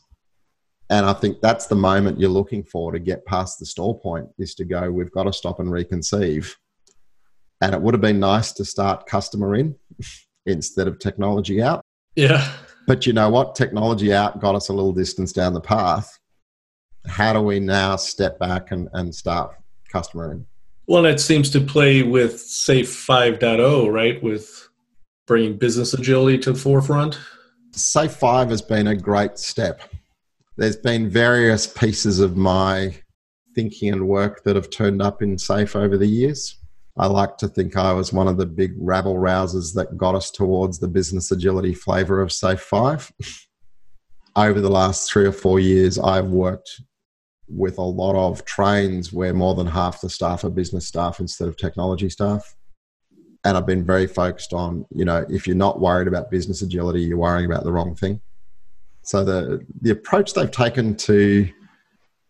And 0.89 1.05
I 1.05 1.13
think 1.13 1.41
that's 1.41 1.67
the 1.67 1.75
moment 1.75 2.19
you're 2.19 2.29
looking 2.29 2.63
for 2.63 2.91
to 2.91 2.99
get 2.99 3.25
past 3.25 3.57
the 3.57 3.65
stall 3.65 3.95
point 3.99 4.27
is 4.37 4.53
to 4.55 4.65
go, 4.65 4.91
we've 4.91 5.11
got 5.11 5.23
to 5.23 5.33
stop 5.33 5.59
and 5.59 5.69
reconceive 5.69 6.53
and 7.63 7.73
it 7.73 7.81
would 7.81 7.93
have 7.93 8.01
been 8.01 8.19
nice 8.19 8.51
to 8.51 8.65
start 8.65 9.05
customer 9.05 9.55
in 9.55 9.73
instead 10.45 10.85
of 10.85 10.99
technology 10.99 11.61
out. 11.61 11.81
Yeah. 12.13 12.45
But 12.87 13.07
you 13.07 13.13
know 13.13 13.29
what? 13.29 13.55
Technology 13.55 14.13
out 14.13 14.41
got 14.41 14.53
us 14.53 14.67
a 14.67 14.73
little 14.73 14.91
distance 14.91 15.31
down 15.31 15.53
the 15.53 15.61
path. 15.61 16.19
How 17.07 17.31
do 17.31 17.41
we 17.41 17.61
now 17.61 17.95
step 17.95 18.37
back 18.37 18.71
and, 18.71 18.89
and 18.91 19.15
start 19.15 19.55
customer 19.89 20.33
in? 20.33 20.45
Well, 20.85 21.05
it 21.05 21.19
seems 21.19 21.49
to 21.51 21.61
play 21.61 22.03
with 22.03 22.35
SAFe 22.35 23.39
5.0, 23.39 23.91
right? 23.91 24.21
With 24.21 24.67
bringing 25.25 25.57
business 25.57 25.93
agility 25.93 26.37
to 26.39 26.51
the 26.51 26.59
forefront. 26.59 27.17
SAFe 27.71 28.11
5 28.11 28.49
has 28.49 28.61
been 28.61 28.87
a 28.87 28.95
great 28.95 29.37
step. 29.37 29.81
There's 30.57 30.75
been 30.75 31.09
various 31.09 31.65
pieces 31.65 32.19
of 32.19 32.35
my 32.35 32.95
thinking 33.55 33.93
and 33.93 34.07
work 34.07 34.43
that 34.43 34.55
have 34.55 34.69
turned 34.69 35.01
up 35.01 35.21
in 35.21 35.37
SAFe 35.37 35.75
over 35.75 35.97
the 35.97 36.07
years. 36.07 36.57
I 36.97 37.07
like 37.07 37.37
to 37.37 37.47
think 37.47 37.75
I 37.77 37.93
was 37.93 38.13
one 38.13 38.27
of 38.27 38.37
the 38.37 38.45
big 38.45 38.73
rabble 38.77 39.15
rousers 39.15 39.73
that 39.75 39.97
got 39.97 40.15
us 40.15 40.29
towards 40.29 40.79
the 40.79 40.87
business 40.87 41.31
agility 41.31 41.73
flavor 41.73 42.21
of 42.21 42.29
SAFe 42.29 42.59
5. 42.59 43.13
Over 44.35 44.61
the 44.61 44.69
last 44.69 45.11
three 45.11 45.25
or 45.25 45.31
four 45.31 45.59
years, 45.59 45.97
I've 45.97 46.27
worked 46.27 46.81
with 47.55 47.77
a 47.77 47.81
lot 47.81 48.15
of 48.15 48.43
trains 48.45 49.13
where 49.13 49.33
more 49.33 49.55
than 49.55 49.67
half 49.67 50.01
the 50.01 50.09
staff 50.09 50.43
are 50.43 50.49
business 50.49 50.87
staff 50.87 51.19
instead 51.19 51.47
of 51.47 51.55
technology 51.57 52.09
staff. 52.09 52.55
and 53.43 53.57
I've 53.57 53.65
been 53.65 53.85
very 53.85 54.07
focused 54.07 54.53
on, 54.53 54.85
you 54.95 55.05
know, 55.05 55.25
if 55.29 55.47
you're 55.47 55.55
not 55.55 55.79
worried 55.81 56.07
about 56.07 56.31
business 56.31 56.61
agility, 56.61 57.01
you're 57.01 57.17
worrying 57.17 57.45
about 57.45 57.63
the 57.63 57.71
wrong 57.71 57.95
thing. 57.95 58.21
So 59.03 59.23
the 59.23 59.65
the 59.81 59.91
approach 59.91 60.33
they've 60.33 60.49
taken 60.49 60.95
to 60.95 61.49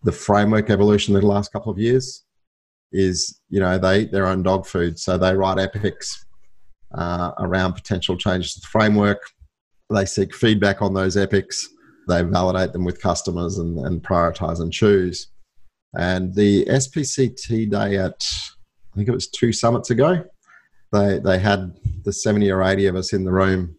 the 0.04 0.12
framework 0.12 0.70
evolution 0.70 1.16
in 1.16 1.22
the 1.22 1.28
last 1.28 1.54
couple 1.54 1.72
of 1.72 1.78
years 1.78 2.24
is, 2.92 3.40
you 3.50 3.60
know, 3.60 3.78
they 3.78 4.02
eat 4.02 4.12
their 4.12 4.28
own 4.28 4.44
dog 4.44 4.66
food. 4.66 5.00
So 5.00 5.18
they 5.18 5.36
write 5.36 5.60
epics 5.60 6.26
uh, 6.94 7.32
around 7.38 7.74
potential 7.74 8.18
changes 8.18 8.56
to 8.56 8.62
the 8.62 8.68
framework. 8.68 9.22
They 9.90 10.06
seek 10.06 10.34
feedback 10.34 10.82
on 10.82 10.94
those 10.94 11.16
epics. 11.16 11.70
They 12.08 12.22
validate 12.24 12.74
them 12.74 12.84
with 12.84 13.02
customers 13.02 13.58
and, 13.58 13.80
and 13.80 14.04
prioritize 14.04 14.60
and 14.60 14.72
choose. 14.72 15.28
And 15.96 16.34
the 16.34 16.66
SPCT 16.66 17.70
day 17.70 17.98
at, 17.98 18.26
I 18.94 18.96
think 18.96 19.08
it 19.08 19.14
was 19.14 19.28
two 19.28 19.54
summits 19.54 19.90
ago, 19.90 20.26
they, 20.92 21.20
they 21.20 21.40
had 21.40 21.76
the 22.04 22.14
70 22.14 22.52
or 22.52 22.64
80 22.64 22.88
of 22.88 22.96
us 22.96 23.14
in 23.14 23.24
the 23.24 23.32
room 23.32 23.76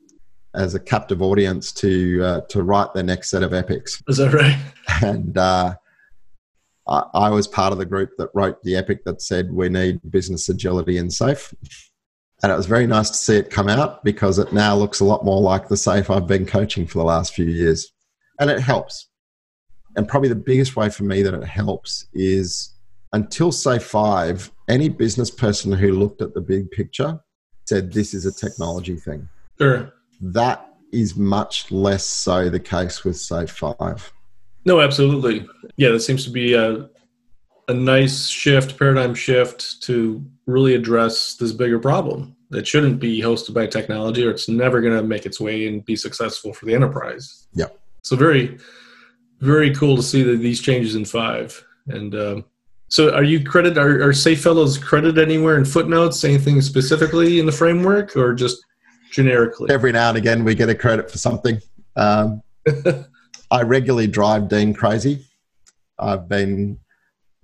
as 0.54 0.74
a 0.74 0.80
captive 0.80 1.20
audience 1.20 1.72
to 1.72 2.22
uh, 2.22 2.40
to 2.42 2.62
write 2.62 2.94
their 2.94 3.02
next 3.02 3.30
set 3.30 3.42
of 3.42 3.52
epics. 3.52 4.00
Is 4.08 4.18
that 4.18 4.32
right? 4.32 4.56
And 5.02 5.36
uh, 5.36 5.74
I, 6.86 7.04
I, 7.14 7.30
was 7.30 7.48
part 7.48 7.72
of 7.72 7.78
the 7.78 7.86
group 7.86 8.10
that 8.18 8.30
wrote 8.34 8.62
the 8.62 8.76
epic 8.76 9.04
that 9.04 9.22
said 9.22 9.52
we 9.52 9.68
need 9.68 10.00
business 10.10 10.48
agility 10.48 10.98
and 10.98 11.12
safe. 11.12 11.52
And 12.42 12.52
it 12.52 12.56
was 12.56 12.66
very 12.66 12.86
nice 12.86 13.10
to 13.10 13.16
see 13.16 13.36
it 13.36 13.50
come 13.50 13.68
out 13.68 14.04
because 14.04 14.38
it 14.38 14.52
now 14.52 14.76
looks 14.76 15.00
a 15.00 15.04
lot 15.04 15.24
more 15.24 15.40
like 15.40 15.68
the 15.68 15.76
safe 15.76 16.10
I've 16.10 16.26
been 16.26 16.46
coaching 16.46 16.86
for 16.86 16.98
the 16.98 17.04
last 17.04 17.34
few 17.34 17.46
years. 17.46 17.93
And 18.40 18.50
it 18.50 18.60
helps. 18.60 19.08
And 19.96 20.08
probably 20.08 20.28
the 20.28 20.34
biggest 20.34 20.76
way 20.76 20.90
for 20.90 21.04
me 21.04 21.22
that 21.22 21.34
it 21.34 21.44
helps 21.44 22.06
is 22.12 22.74
until 23.12 23.52
SAFe 23.52 23.82
5, 23.82 24.50
any 24.68 24.88
business 24.88 25.30
person 25.30 25.72
who 25.72 25.92
looked 25.92 26.20
at 26.20 26.34
the 26.34 26.40
big 26.40 26.70
picture 26.70 27.20
said 27.66 27.92
this 27.92 28.12
is 28.12 28.26
a 28.26 28.32
technology 28.32 28.96
thing. 28.96 29.28
Sure. 29.60 29.92
That 30.20 30.74
is 30.92 31.16
much 31.16 31.70
less 31.70 32.04
so 32.04 32.50
the 32.50 32.60
case 32.60 33.04
with 33.04 33.16
SAFe 33.16 33.50
5. 33.78 34.12
No, 34.64 34.80
absolutely. 34.80 35.46
Yeah, 35.76 35.90
that 35.90 36.00
seems 36.00 36.24
to 36.24 36.30
be 36.30 36.54
a, 36.54 36.88
a 37.68 37.74
nice 37.74 38.28
shift, 38.28 38.78
paradigm 38.78 39.14
shift 39.14 39.82
to 39.82 40.24
really 40.46 40.74
address 40.74 41.36
this 41.36 41.52
bigger 41.52 41.78
problem 41.78 42.34
that 42.50 42.66
shouldn't 42.66 43.00
be 43.00 43.20
hosted 43.20 43.54
by 43.54 43.66
technology 43.66 44.24
or 44.24 44.30
it's 44.30 44.48
never 44.48 44.80
going 44.80 44.96
to 44.96 45.02
make 45.02 45.26
its 45.26 45.40
way 45.40 45.66
and 45.66 45.84
be 45.84 45.96
successful 45.96 46.52
for 46.52 46.66
the 46.66 46.74
enterprise. 46.74 47.46
Yeah. 47.52 47.66
So 48.04 48.16
very, 48.16 48.58
very 49.40 49.74
cool 49.74 49.96
to 49.96 50.02
see 50.02 50.22
that 50.22 50.36
these 50.36 50.60
changes 50.60 50.94
in 50.94 51.04
five. 51.04 51.64
And 51.88 52.14
um, 52.14 52.44
so 52.88 53.12
are 53.14 53.24
you 53.24 53.42
credit, 53.42 53.78
are, 53.78 54.06
are 54.06 54.12
Safe 54.12 54.42
Fellows 54.42 54.76
credit 54.78 55.18
anywhere 55.18 55.56
in 55.56 55.64
footnotes, 55.64 56.22
anything 56.22 56.60
specifically 56.60 57.40
in 57.40 57.46
the 57.46 57.52
framework 57.52 58.14
or 58.16 58.34
just 58.34 58.62
generically? 59.10 59.70
Every 59.72 59.90
now 59.90 60.10
and 60.10 60.18
again, 60.18 60.44
we 60.44 60.54
get 60.54 60.68
a 60.68 60.74
credit 60.74 61.10
for 61.10 61.16
something. 61.16 61.58
Um, 61.96 62.42
I 63.50 63.62
regularly 63.62 64.06
drive 64.06 64.48
Dean 64.48 64.74
crazy. 64.74 65.26
I've 65.98 66.28
been 66.28 66.78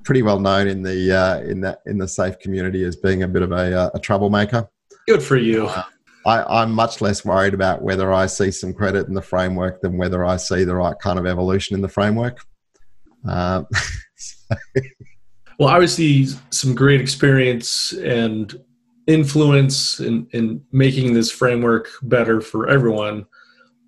pretty 0.05 0.23
well 0.23 0.41
known 0.41 0.67
in 0.67 0.83
the 0.83 1.17
uh, 1.17 1.41
in 1.41 1.61
that 1.61 1.81
in 1.87 1.99
the 1.99 2.09
safe 2.09 2.39
community 2.39 2.85
as 2.85 2.97
being 2.97 3.23
a 3.23 3.29
bit 3.29 3.43
of 3.43 3.53
a, 3.53 3.79
uh, 3.79 3.91
a 3.95 3.99
troublemaker. 3.99 4.69
Good 5.07 5.23
for 5.23 5.37
you. 5.37 5.67
Uh, 5.67 5.85
I, 6.27 6.63
am 6.63 6.73
much 6.73 7.01
less 7.01 7.25
worried 7.25 7.55
about 7.55 7.83
whether 7.83 8.13
I 8.13 8.27
see 8.27 8.51
some 8.51 8.75
credit 8.75 9.09
in 9.09 9.15
the 9.15 9.23
framework 9.23 9.81
than 9.81 9.97
whether 9.97 10.25
I 10.25 10.37
see 10.37 10.65
the 10.65 10.75
right 10.75 10.99
kind 11.01 11.19
of 11.19 11.27
evolution 11.27 11.75
in 11.75 11.81
the 11.81 11.89
framework. 11.89 12.45
Um, 13.27 13.67
well, 15.59 15.69
obviously, 15.69 16.27
some 16.51 16.75
great 16.75 17.01
experience 17.01 17.93
and 17.93 18.55
influence 19.07 20.01
in, 20.01 20.27
in 20.33 20.63
making 20.73 21.15
this 21.15 21.31
framework 21.31 21.89
better 22.03 22.41
for 22.41 22.69
everyone. 22.69 23.27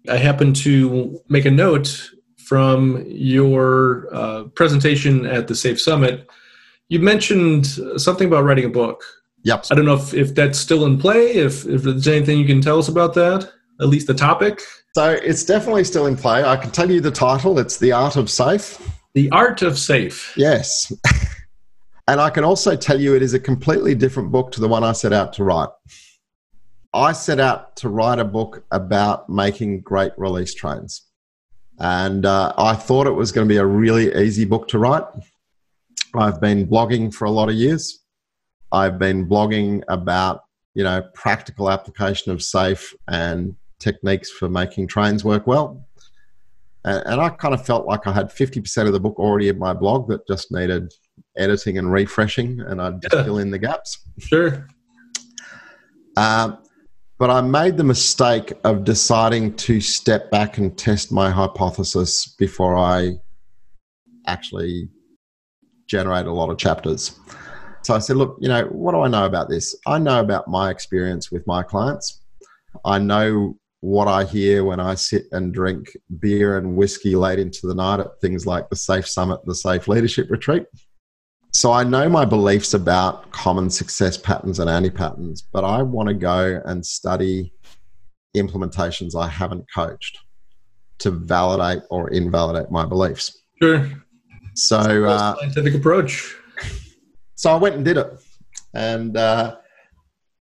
I 0.08 0.16
happen 0.16 0.52
to 0.54 1.20
make 1.28 1.44
a 1.44 1.50
note 1.50 2.10
from 2.38 3.04
your 3.06 4.08
uh, 4.12 4.44
presentation 4.54 5.26
at 5.26 5.48
the 5.48 5.54
Safe 5.54 5.80
Summit. 5.80 6.28
You 6.88 6.98
mentioned 6.98 7.66
something 7.96 8.26
about 8.26 8.44
writing 8.44 8.64
a 8.64 8.68
book. 8.68 9.04
Yep. 9.44 9.66
I 9.70 9.74
don't 9.74 9.84
know 9.84 9.94
if, 9.94 10.14
if 10.14 10.34
that's 10.34 10.58
still 10.58 10.86
in 10.86 10.98
play, 10.98 11.32
if, 11.32 11.66
if 11.66 11.82
there's 11.82 12.06
anything 12.06 12.38
you 12.38 12.46
can 12.46 12.60
tell 12.60 12.78
us 12.78 12.88
about 12.88 13.14
that, 13.14 13.50
at 13.80 13.88
least 13.88 14.06
the 14.06 14.14
topic. 14.14 14.60
So 14.94 15.10
it's 15.10 15.44
definitely 15.44 15.84
still 15.84 16.06
in 16.06 16.16
play. 16.16 16.44
I 16.44 16.56
can 16.56 16.70
tell 16.70 16.90
you 16.90 17.00
the 17.00 17.10
title 17.10 17.58
it's 17.58 17.78
The 17.78 17.92
Art 17.92 18.16
of 18.16 18.30
Safe. 18.30 18.78
The 19.14 19.30
Art 19.30 19.62
of 19.62 19.78
Safe. 19.78 20.32
Yes. 20.36 20.92
and 22.08 22.20
I 22.20 22.30
can 22.30 22.44
also 22.44 22.76
tell 22.76 23.00
you 23.00 23.16
it 23.16 23.22
is 23.22 23.34
a 23.34 23.40
completely 23.40 23.94
different 23.94 24.30
book 24.30 24.52
to 24.52 24.60
the 24.60 24.68
one 24.68 24.84
I 24.84 24.92
set 24.92 25.12
out 25.12 25.32
to 25.34 25.44
write. 25.44 25.70
I 26.94 27.12
set 27.12 27.40
out 27.40 27.74
to 27.76 27.88
write 27.88 28.18
a 28.18 28.24
book 28.24 28.64
about 28.70 29.28
making 29.28 29.80
great 29.80 30.12
release 30.18 30.54
trains. 30.54 31.02
And 31.78 32.26
uh, 32.26 32.52
I 32.58 32.74
thought 32.74 33.06
it 33.06 33.12
was 33.12 33.32
going 33.32 33.48
to 33.48 33.52
be 33.52 33.58
a 33.58 33.66
really 33.66 34.14
easy 34.14 34.44
book 34.44 34.68
to 34.68 34.78
write. 34.78 35.04
I've 36.14 36.40
been 36.40 36.66
blogging 36.66 37.12
for 37.12 37.24
a 37.24 37.30
lot 37.30 37.48
of 37.48 37.54
years. 37.54 38.01
I've 38.72 38.98
been 38.98 39.28
blogging 39.28 39.82
about, 39.88 40.44
you 40.74 40.82
know, 40.82 41.02
practical 41.14 41.70
application 41.70 42.32
of 42.32 42.42
safe 42.42 42.94
and 43.08 43.54
techniques 43.78 44.30
for 44.30 44.48
making 44.48 44.88
trains 44.88 45.24
work 45.24 45.46
well. 45.46 45.86
And, 46.84 47.02
and 47.06 47.20
I 47.20 47.28
kind 47.28 47.54
of 47.54 47.64
felt 47.64 47.86
like 47.86 48.06
I 48.06 48.12
had 48.12 48.28
50% 48.28 48.86
of 48.86 48.92
the 48.92 49.00
book 49.00 49.18
already 49.18 49.48
in 49.48 49.58
my 49.58 49.72
blog 49.72 50.08
that 50.08 50.26
just 50.26 50.50
needed 50.50 50.92
editing 51.36 51.78
and 51.78 51.92
refreshing, 51.92 52.60
and 52.60 52.80
I'd 52.80 53.02
just 53.02 53.14
yeah. 53.14 53.24
fill 53.24 53.38
in 53.38 53.50
the 53.50 53.58
gaps. 53.58 54.04
Sure. 54.18 54.66
Um, 56.16 56.58
but 57.18 57.30
I 57.30 57.40
made 57.40 57.76
the 57.76 57.84
mistake 57.84 58.52
of 58.64 58.84
deciding 58.84 59.54
to 59.56 59.80
step 59.80 60.30
back 60.30 60.58
and 60.58 60.76
test 60.76 61.12
my 61.12 61.30
hypothesis 61.30 62.26
before 62.38 62.76
I 62.76 63.12
actually 64.26 64.88
generate 65.86 66.26
a 66.26 66.32
lot 66.32 66.50
of 66.50 66.58
chapters. 66.58 67.18
So 67.82 67.94
I 67.94 67.98
said, 67.98 68.16
look, 68.16 68.36
you 68.40 68.48
know, 68.48 68.64
what 68.66 68.92
do 68.92 69.00
I 69.00 69.08
know 69.08 69.26
about 69.26 69.48
this? 69.48 69.74
I 69.86 69.98
know 69.98 70.20
about 70.20 70.48
my 70.48 70.70
experience 70.70 71.30
with 71.30 71.46
my 71.46 71.62
clients. 71.62 72.22
I 72.84 72.98
know 72.98 73.56
what 73.80 74.06
I 74.06 74.24
hear 74.24 74.64
when 74.64 74.78
I 74.78 74.94
sit 74.94 75.24
and 75.32 75.52
drink 75.52 75.96
beer 76.20 76.56
and 76.56 76.76
whiskey 76.76 77.16
late 77.16 77.40
into 77.40 77.66
the 77.66 77.74
night 77.74 77.98
at 77.98 78.20
things 78.20 78.46
like 78.46 78.70
the 78.70 78.76
Safe 78.76 79.06
Summit, 79.08 79.40
the 79.44 79.54
Safe 79.54 79.88
Leadership 79.88 80.30
Retreat. 80.30 80.66
So 81.52 81.72
I 81.72 81.82
know 81.82 82.08
my 82.08 82.24
beliefs 82.24 82.74
about 82.74 83.30
common 83.32 83.68
success 83.68 84.16
patterns 84.16 84.60
and 84.60 84.70
anti 84.70 84.88
patterns, 84.88 85.42
but 85.52 85.64
I 85.64 85.82
want 85.82 86.08
to 86.08 86.14
go 86.14 86.62
and 86.64 86.84
study 86.86 87.52
implementations 88.36 89.14
I 89.14 89.28
haven't 89.28 89.66
coached 89.74 90.18
to 91.00 91.10
validate 91.10 91.82
or 91.90 92.08
invalidate 92.10 92.70
my 92.70 92.86
beliefs. 92.86 93.42
Sure. 93.60 93.90
So 94.54 95.04
uh, 95.04 95.36
scientific 95.36 95.74
approach. 95.74 96.36
So 97.42 97.50
I 97.50 97.56
went 97.56 97.74
and 97.74 97.84
did 97.84 97.96
it, 97.96 98.06
and 98.72 99.16
uh, 99.16 99.56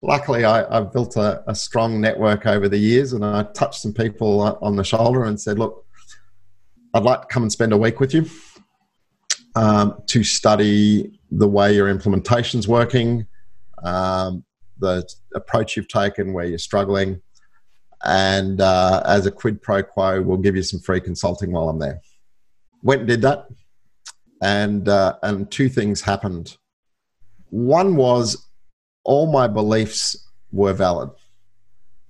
luckily 0.04 0.46
I, 0.46 0.72
have 0.72 0.94
built 0.94 1.16
a, 1.16 1.44
a, 1.50 1.56
strong 1.56 2.00
network 2.00 2.46
over 2.46 2.70
the 2.70 2.78
years, 2.78 3.14
and 3.14 3.26
I 3.26 3.42
touched 3.56 3.82
some 3.82 3.92
people 3.92 4.60
on 4.62 4.76
the 4.76 4.84
shoulder 4.84 5.24
and 5.24 5.42
said, 5.42 5.58
"Look, 5.58 5.84
I'd 6.94 7.02
like 7.02 7.22
to 7.22 7.28
come 7.28 7.42
and 7.42 7.52
spend 7.52 7.74
a 7.74 7.78
week 7.78 8.00
with 8.00 8.14
you." 8.14 8.28
um, 9.56 10.02
to 10.08 10.24
study 10.24 11.20
the 11.32 11.48
way 11.48 11.74
your 11.74 11.90
implementation's 11.90 12.68
working, 12.68 13.26
um, 13.84 14.44
the 14.80 15.08
approach 15.36 15.76
you've 15.76 15.88
taken 15.88 16.34
where 16.34 16.46
you're 16.46 16.58
struggling, 16.58 17.22
and 18.04 18.62
uh, 18.62 19.02
as 19.06 19.26
a 19.26 19.32
quid 19.32 19.62
pro 19.62 19.84
quo, 19.84 20.22
we'll 20.22 20.38
give 20.38 20.56
you 20.56 20.64
some 20.64 20.80
free 20.80 21.02
consulting 21.02 21.52
while 21.52 21.70
I'm 21.70 21.80
there. 21.80 22.02
Went 22.84 23.02
and 23.02 23.08
did 23.08 23.22
that, 23.24 23.48
and 24.42 24.88
uh, 24.88 25.18
and 25.24 25.50
two 25.52 25.70
things 25.70 26.02
happened. 26.02 26.58
One 27.52 27.96
was 27.96 28.48
all 29.04 29.32
my 29.32 29.48
beliefs 29.48 30.28
were 30.52 30.74
valid. 30.74 31.12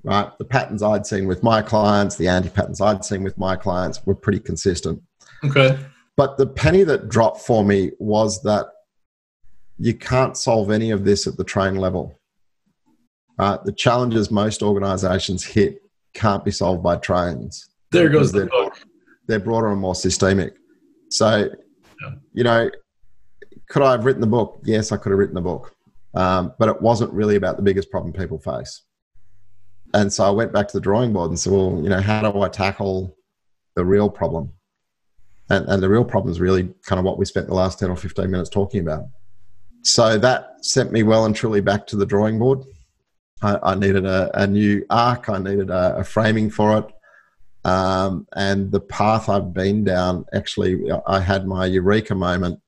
Right, 0.04 0.32
the 0.39 0.45
patterns 0.45 0.82
I'd 0.82 1.06
seen 1.06 1.27
with 1.27 1.43
my 1.43 1.62
clients, 1.62 2.15
the 2.15 2.27
anti 2.27 2.49
patterns 2.49 2.81
I'd 2.81 3.06
seen 3.06 3.21
with 3.21 3.37
my 3.37 3.56
clients 3.56 4.04
were 4.06 4.15
pretty 4.15 4.39
consistent. 4.39 5.02
Okay. 5.44 5.77
But 6.17 6.37
the 6.37 6.48
penny 6.48 6.83
that 6.83 7.10
dropped 7.10 7.42
for 7.42 7.63
me 7.63 7.92
was 8.00 8.42
that 8.44 8.65
you 9.77 9.94
can't 9.94 10.37
solve 10.37 10.71
any 10.71 10.92
of 10.92 11.06
this 11.06 11.27
at 11.27 11.37
the 11.37 11.44
train 11.44 11.75
level. 11.75 12.19
Uh, 13.39 13.58
the 13.63 13.71
challenges 13.71 14.29
most 14.29 14.62
organizations 14.62 15.44
hit 15.44 15.81
can't 16.13 16.46
be 16.46 16.52
solved 16.52 16.83
by 16.83 16.96
trains. 16.98 17.69
There 17.92 18.10
goes 18.10 18.31
the 18.31 18.46
book. 18.46 18.79
They're 19.27 19.39
broader 19.39 19.71
and 19.71 19.81
more 19.81 19.96
systemic. 19.96 20.54
So, 21.10 21.50
yeah. 22.02 22.12
you 22.33 22.44
know, 22.44 22.69
could 23.72 23.84
I 23.84 23.92
have 23.92 24.04
written 24.04 24.19
the 24.19 24.28
book? 24.28 24.60
Yes, 24.65 24.92
I 24.92 24.98
could 24.98 25.12
have 25.12 25.19
written 25.19 25.36
the 25.36 25.42
book. 25.42 25.74
Um, 26.13 26.54
but 26.60 26.67
it 26.67 26.82
wasn't 26.82 27.13
really 27.13 27.38
about 27.38 27.56
the 27.56 27.63
biggest 27.63 27.90
problem 27.90 28.12
people 28.12 28.38
face. 28.38 28.82
And 29.94 30.12
so 30.12 30.26
I 30.26 30.30
went 30.30 30.52
back 30.52 30.67
to 30.67 30.78
the 30.78 30.82
drawing 30.82 31.13
board 31.13 31.32
and 31.32 31.40
said, 31.40 31.54
well, 31.54 31.80
you 31.82 31.90
know, 31.90 32.02
how 32.02 32.30
do 32.30 32.42
I 32.42 32.50
tackle 32.50 33.15
the 33.76 33.86
real 33.86 34.10
problem? 34.10 34.52
And, 35.50 35.67
and 35.69 35.82
the 35.82 35.88
real 35.88 36.04
problem 36.04 36.32
is 36.32 36.42
really 36.42 36.69
kind 36.86 37.00
of 37.00 37.06
what 37.06 37.17
we 37.17 37.24
spent 37.24 37.48
the 37.48 37.54
last 37.54 37.80
10 37.80 37.90
or 37.90 37.96
15 37.96 38.30
minutes 38.30 38.50
talking 38.50 38.82
about. 38.82 39.06
So 39.84 40.17
that 40.17 40.65
sent 40.65 40.92
me 40.92 41.04
well 41.04 41.26
and 41.26 41.34
truly 41.34 41.62
back 41.62 41.88
to 41.88 41.96
the 41.96 42.06
drawing 42.06 42.40
board. 42.40 42.63
I, 43.42 43.58
I 43.63 43.76
needed 43.76 44.06
a, 44.06 44.30
a, 44.34 44.48
new 44.48 44.86
arc. 44.90 45.30
I 45.30 45.38
needed 45.38 45.69
a, 45.69 45.98
a 45.98 46.04
framing 46.04 46.50
for 46.50 46.78
it. 46.80 46.86
Um, 47.63 48.28
and 48.36 48.69
the 48.69 48.82
path 48.82 49.30
I've 49.30 49.54
been 49.54 49.86
down, 49.86 50.26
actually, 50.34 50.92
I 51.08 51.22
had 51.22 51.48
my 51.48 51.67
eureka 51.67 52.15
moment 52.15 52.60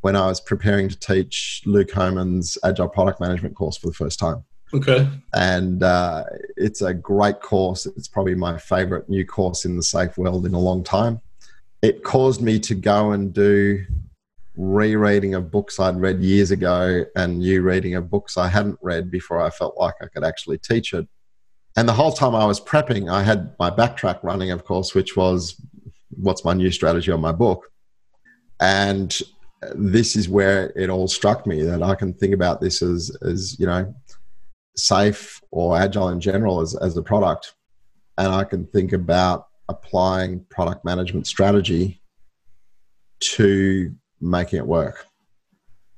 when 0.00 0.16
I 0.16 0.26
was 0.26 0.40
preparing 0.40 0.88
to 0.88 0.98
teach 0.98 1.62
Luke 1.66 1.90
Hohmann's 1.90 2.56
Agile 2.64 2.88
Product 2.88 3.20
Management 3.20 3.54
course 3.54 3.76
for 3.76 3.88
the 3.88 3.94
first 3.94 4.18
time. 4.18 4.44
Okay. 4.72 5.08
And 5.34 5.82
uh, 5.82 6.24
it's 6.56 6.82
a 6.82 6.92
great 6.92 7.40
course. 7.40 7.86
It's 7.86 8.08
probably 8.08 8.34
my 8.34 8.58
favorite 8.58 9.08
new 9.08 9.24
course 9.24 9.64
in 9.64 9.76
the 9.76 9.82
safe 9.82 10.16
world 10.18 10.46
in 10.46 10.54
a 10.54 10.58
long 10.60 10.84
time. 10.84 11.20
It 11.82 12.04
caused 12.04 12.42
me 12.42 12.58
to 12.60 12.74
go 12.74 13.12
and 13.12 13.32
do 13.32 13.84
rereading 14.56 15.34
of 15.34 15.50
books 15.50 15.78
I'd 15.78 16.00
read 16.00 16.20
years 16.20 16.50
ago 16.50 17.04
and 17.14 17.38
new 17.38 17.62
reading 17.62 17.94
of 17.94 18.10
books 18.10 18.36
I 18.36 18.48
hadn't 18.48 18.78
read 18.82 19.10
before 19.10 19.40
I 19.40 19.50
felt 19.50 19.78
like 19.78 19.94
I 20.02 20.06
could 20.06 20.24
actually 20.24 20.58
teach 20.58 20.92
it. 20.92 21.08
And 21.76 21.88
the 21.88 21.92
whole 21.92 22.12
time 22.12 22.34
I 22.34 22.44
was 22.44 22.60
prepping, 22.60 23.10
I 23.10 23.22
had 23.22 23.54
my 23.60 23.70
backtrack 23.70 24.18
running, 24.24 24.50
of 24.50 24.64
course, 24.64 24.94
which 24.94 25.16
was 25.16 25.60
what's 26.10 26.44
my 26.44 26.52
new 26.52 26.72
strategy 26.72 27.12
on 27.12 27.20
my 27.20 27.30
book. 27.30 27.70
And 28.60 29.16
this 29.74 30.16
is 30.16 30.28
where 30.28 30.72
it 30.76 30.90
all 30.90 31.08
struck 31.08 31.46
me 31.46 31.62
that 31.62 31.82
I 31.82 31.94
can 31.94 32.12
think 32.12 32.34
about 32.34 32.60
this 32.60 32.82
as, 32.82 33.14
as 33.22 33.58
you 33.58 33.66
know, 33.66 33.94
safe 34.76 35.40
or 35.50 35.76
agile 35.76 36.10
in 36.10 36.20
general 36.20 36.60
as, 36.60 36.76
as 36.76 36.96
a 36.96 37.02
product. 37.02 37.54
And 38.16 38.28
I 38.28 38.44
can 38.44 38.66
think 38.66 38.92
about 38.92 39.48
applying 39.68 40.44
product 40.50 40.84
management 40.84 41.26
strategy 41.26 42.00
to 43.20 43.94
making 44.20 44.58
it 44.58 44.66
work. 44.66 45.06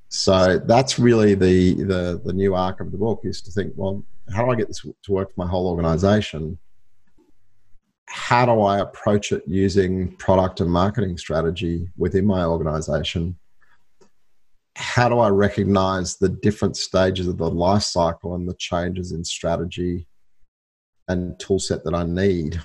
So 0.09 0.59
that's 0.59 0.99
really 0.99 1.35
the, 1.35 1.75
the, 1.75 2.21
the 2.23 2.33
new 2.33 2.53
arc 2.53 2.81
of 2.81 2.91
the 2.91 2.97
book 2.97 3.21
is 3.23 3.41
to 3.43 3.51
think, 3.51 3.73
well, 3.75 4.03
how 4.33 4.43
do 4.43 4.51
I 4.51 4.55
get 4.55 4.67
this 4.67 4.81
to 4.81 5.11
work 5.11 5.29
for 5.29 5.45
my 5.45 5.47
whole 5.47 5.67
organization? 5.67 6.57
How 8.07 8.45
do 8.45 8.61
I 8.61 8.79
approach 8.79 9.31
it 9.31 9.43
using 9.47 10.15
product 10.17 10.59
and 10.59 10.69
marketing 10.69 11.17
strategy 11.17 11.87
within 11.97 12.25
my 12.25 12.43
organization? 12.43 13.37
How 14.75 15.09
do 15.09 15.19
I 15.19 15.29
recognize 15.29 16.17
the 16.17 16.29
different 16.29 16.77
stages 16.77 17.27
of 17.27 17.37
the 17.37 17.49
life 17.49 17.83
cycle 17.83 18.35
and 18.35 18.47
the 18.47 18.55
changes 18.55 19.11
in 19.11 19.23
strategy 19.23 20.07
and 21.07 21.39
tool 21.39 21.59
set 21.59 21.83
that 21.83 21.93
I 21.93 22.03
need? 22.03 22.61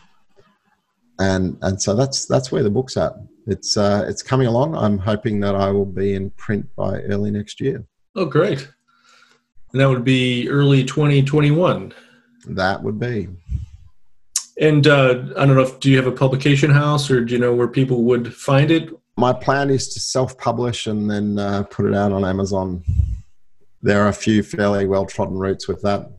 And 1.18 1.57
and 1.62 1.80
so 1.80 1.94
that's 1.94 2.26
that's 2.26 2.52
where 2.52 2.62
the 2.62 2.70
book's 2.70 2.96
at 2.96 3.14
it's 3.46 3.76
uh, 3.76 4.04
it's 4.09 4.22
coming 4.22 4.48
along. 4.48 4.74
I'm 4.74 4.98
hoping 4.98 5.40
that 5.40 5.54
I 5.54 5.70
will 5.70 5.86
be 5.86 6.14
in 6.14 6.30
print 6.30 6.66
by 6.76 7.00
early 7.02 7.30
next 7.30 7.61
year. 7.61 7.84
Oh, 8.16 8.24
great! 8.24 8.68
And 9.72 9.80
that 9.80 9.88
would 9.88 10.04
be 10.04 10.48
early 10.48 10.84
2021. 10.84 11.94
That 12.48 12.82
would 12.82 12.98
be. 12.98 13.28
And 14.61 14.86
uh, 14.86 15.26
I 15.36 15.46
don't 15.46 15.54
know 15.54 15.62
if 15.62 15.78
do 15.80 15.90
you 15.90 15.96
have 15.96 16.07
a 16.07 16.12
publication 16.12 16.70
house 16.70 17.11
or 17.11 17.24
do 17.24 17.34
you 17.34 17.38
know 17.38 17.54
where 17.54 17.68
people 17.68 18.02
would 18.04 18.34
find 18.34 18.70
it? 18.70 18.90
My 19.16 19.32
plan 19.32 19.70
is 19.70 19.88
to 19.94 20.00
self-publish 20.00 20.86
and 20.86 21.10
then 21.10 21.38
uh, 21.38 21.62
put 21.64 21.86
it 21.86 21.94
out 21.94 22.12
on 22.12 22.24
Amazon. 22.24 22.84
There 23.82 24.02
are 24.02 24.08
a 24.08 24.12
few 24.12 24.42
fairly 24.42 24.86
well-trodden 24.86 25.38
routes 25.38 25.68
with 25.68 25.82
that. 25.82 26.10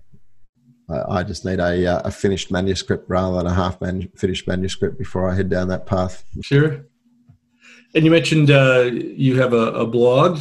I 0.89 1.21
just 1.23 1.43
need 1.43 1.59
a, 1.59 1.85
uh, 1.85 2.01
a 2.05 2.11
finished 2.11 2.49
manuscript 2.49 3.09
rather 3.09 3.35
than 3.37 3.47
a 3.47 3.53
half 3.53 3.81
man- 3.81 4.07
finished 4.15 4.47
manuscript 4.47 4.97
before 4.97 5.29
I 5.29 5.35
head 5.35 5.49
down 5.49 5.67
that 5.67 5.85
path. 5.85 6.23
Sure. 6.41 6.85
And 7.93 8.05
you 8.05 8.11
mentioned 8.11 8.51
uh, 8.51 8.89
you 8.93 9.37
have 9.41 9.51
a, 9.53 9.73
a, 9.73 9.85
blog. 9.85 10.39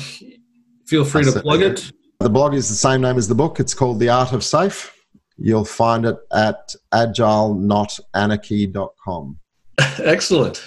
Feel 0.86 1.04
free 1.04 1.24
to 1.24 1.40
plug 1.40 1.62
it. 1.62 1.90
The 2.20 2.30
blog 2.30 2.54
is 2.54 2.68
the 2.68 2.76
same 2.76 3.00
name 3.00 3.18
as 3.18 3.26
the 3.26 3.34
book. 3.34 3.58
It's 3.58 3.74
called 3.74 3.98
The 3.98 4.08
Art 4.08 4.30
of 4.32 4.44
Safe. 4.44 4.94
You'll 5.36 5.64
find 5.64 6.06
it 6.06 6.16
at 6.32 6.72
agilenotanarchy.com. 6.94 9.40
Excellent. 9.98 10.62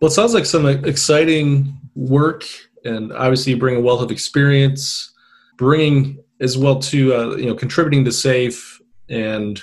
Well, 0.00 0.10
it 0.10 0.14
sounds 0.14 0.34
like 0.34 0.44
some 0.44 0.66
exciting 0.66 1.78
work, 1.94 2.44
and 2.84 3.12
obviously 3.12 3.52
you 3.52 3.58
bring 3.58 3.76
a 3.76 3.80
wealth 3.80 4.02
of 4.02 4.10
experience, 4.10 5.14
bringing 5.56 6.22
as 6.40 6.58
well 6.58 6.78
to 6.78 7.14
uh, 7.14 7.36
you 7.36 7.46
know 7.46 7.54
contributing 7.54 8.04
to 8.04 8.12
Safe, 8.12 8.80
and 9.08 9.60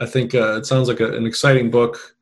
I 0.00 0.06
think 0.06 0.34
uh, 0.34 0.56
it 0.56 0.66
sounds 0.66 0.88
like 0.88 1.00
a, 1.00 1.14
an 1.14 1.26
exciting 1.26 1.70
book 1.70 2.16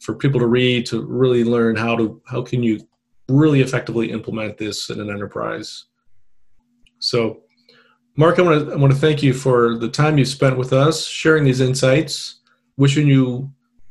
for 0.00 0.14
people 0.14 0.40
to 0.40 0.46
read 0.46 0.86
to 0.86 1.02
really 1.02 1.44
learn 1.44 1.76
how 1.76 1.96
to 1.96 2.20
how 2.26 2.42
can 2.42 2.64
you 2.64 2.80
really 3.28 3.60
effectively 3.60 4.10
implement 4.10 4.58
this 4.58 4.90
in 4.90 5.00
an 5.00 5.08
enterprise. 5.08 5.84
So, 6.98 7.42
Mark, 8.16 8.38
I 8.40 8.42
want 8.42 8.66
to 8.66 8.72
I 8.72 8.76
want 8.76 8.92
to 8.92 8.98
thank 8.98 9.22
you 9.22 9.32
for 9.32 9.78
the 9.78 9.88
time 9.88 10.18
you 10.18 10.24
spent 10.24 10.56
with 10.56 10.72
us, 10.72 11.06
sharing 11.06 11.44
these 11.44 11.60
insights. 11.60 12.40
Wishing 12.76 13.06
you 13.06 13.50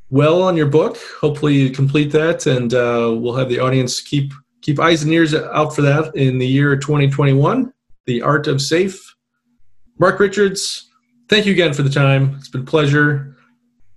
well 0.09 0.41
on 0.41 0.55
your 0.55 0.67
book. 0.67 0.97
Hopefully, 1.19 1.53
you 1.53 1.69
complete 1.69 2.11
that, 2.11 2.45
and 2.45 2.73
uh, 2.73 3.15
we'll 3.17 3.35
have 3.35 3.49
the 3.49 3.59
audience 3.59 4.01
keep 4.01 4.33
keep 4.61 4.79
eyes 4.79 5.03
and 5.03 5.13
ears 5.13 5.33
out 5.33 5.75
for 5.75 5.81
that 5.83 6.15
in 6.15 6.37
the 6.37 6.47
year 6.47 6.75
2021. 6.75 7.71
The 8.05 8.21
Art 8.21 8.47
of 8.47 8.61
Safe. 8.61 9.15
Mark 9.99 10.19
Richards, 10.19 10.89
thank 11.29 11.45
you 11.45 11.53
again 11.53 11.73
for 11.73 11.83
the 11.83 11.89
time. 11.89 12.35
It's 12.37 12.49
been 12.49 12.61
a 12.61 12.65
pleasure 12.65 13.35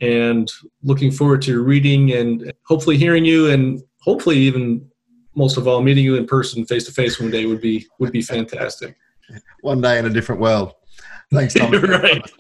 and 0.01 0.51
looking 0.83 1.11
forward 1.11 1.43
to 1.43 1.63
reading 1.63 2.13
and 2.13 2.53
hopefully 2.65 2.97
hearing 2.97 3.25
you 3.25 3.51
and 3.51 3.83
hopefully 4.01 4.37
even 4.37 4.87
most 5.35 5.57
of 5.57 5.67
all 5.67 5.83
meeting 5.83 6.05
you 6.05 6.17
in 6.17 6.27
person 6.27 6.65
face 6.65 6.85
to 6.87 6.93
face 6.93 7.21
one 7.21 7.31
day 7.31 7.47
would 7.47 7.61
be 7.61 7.87
would 7.99 8.13
be 8.13 8.23
fantastic 8.23 8.97
one 9.63 9.81
day 9.81 9.99
in 9.99 10.07
a 10.07 10.11
different 10.11 10.41
world 10.41 10.73
thanks 11.33 11.55
Tom. 11.59 11.73
right 11.73 12.31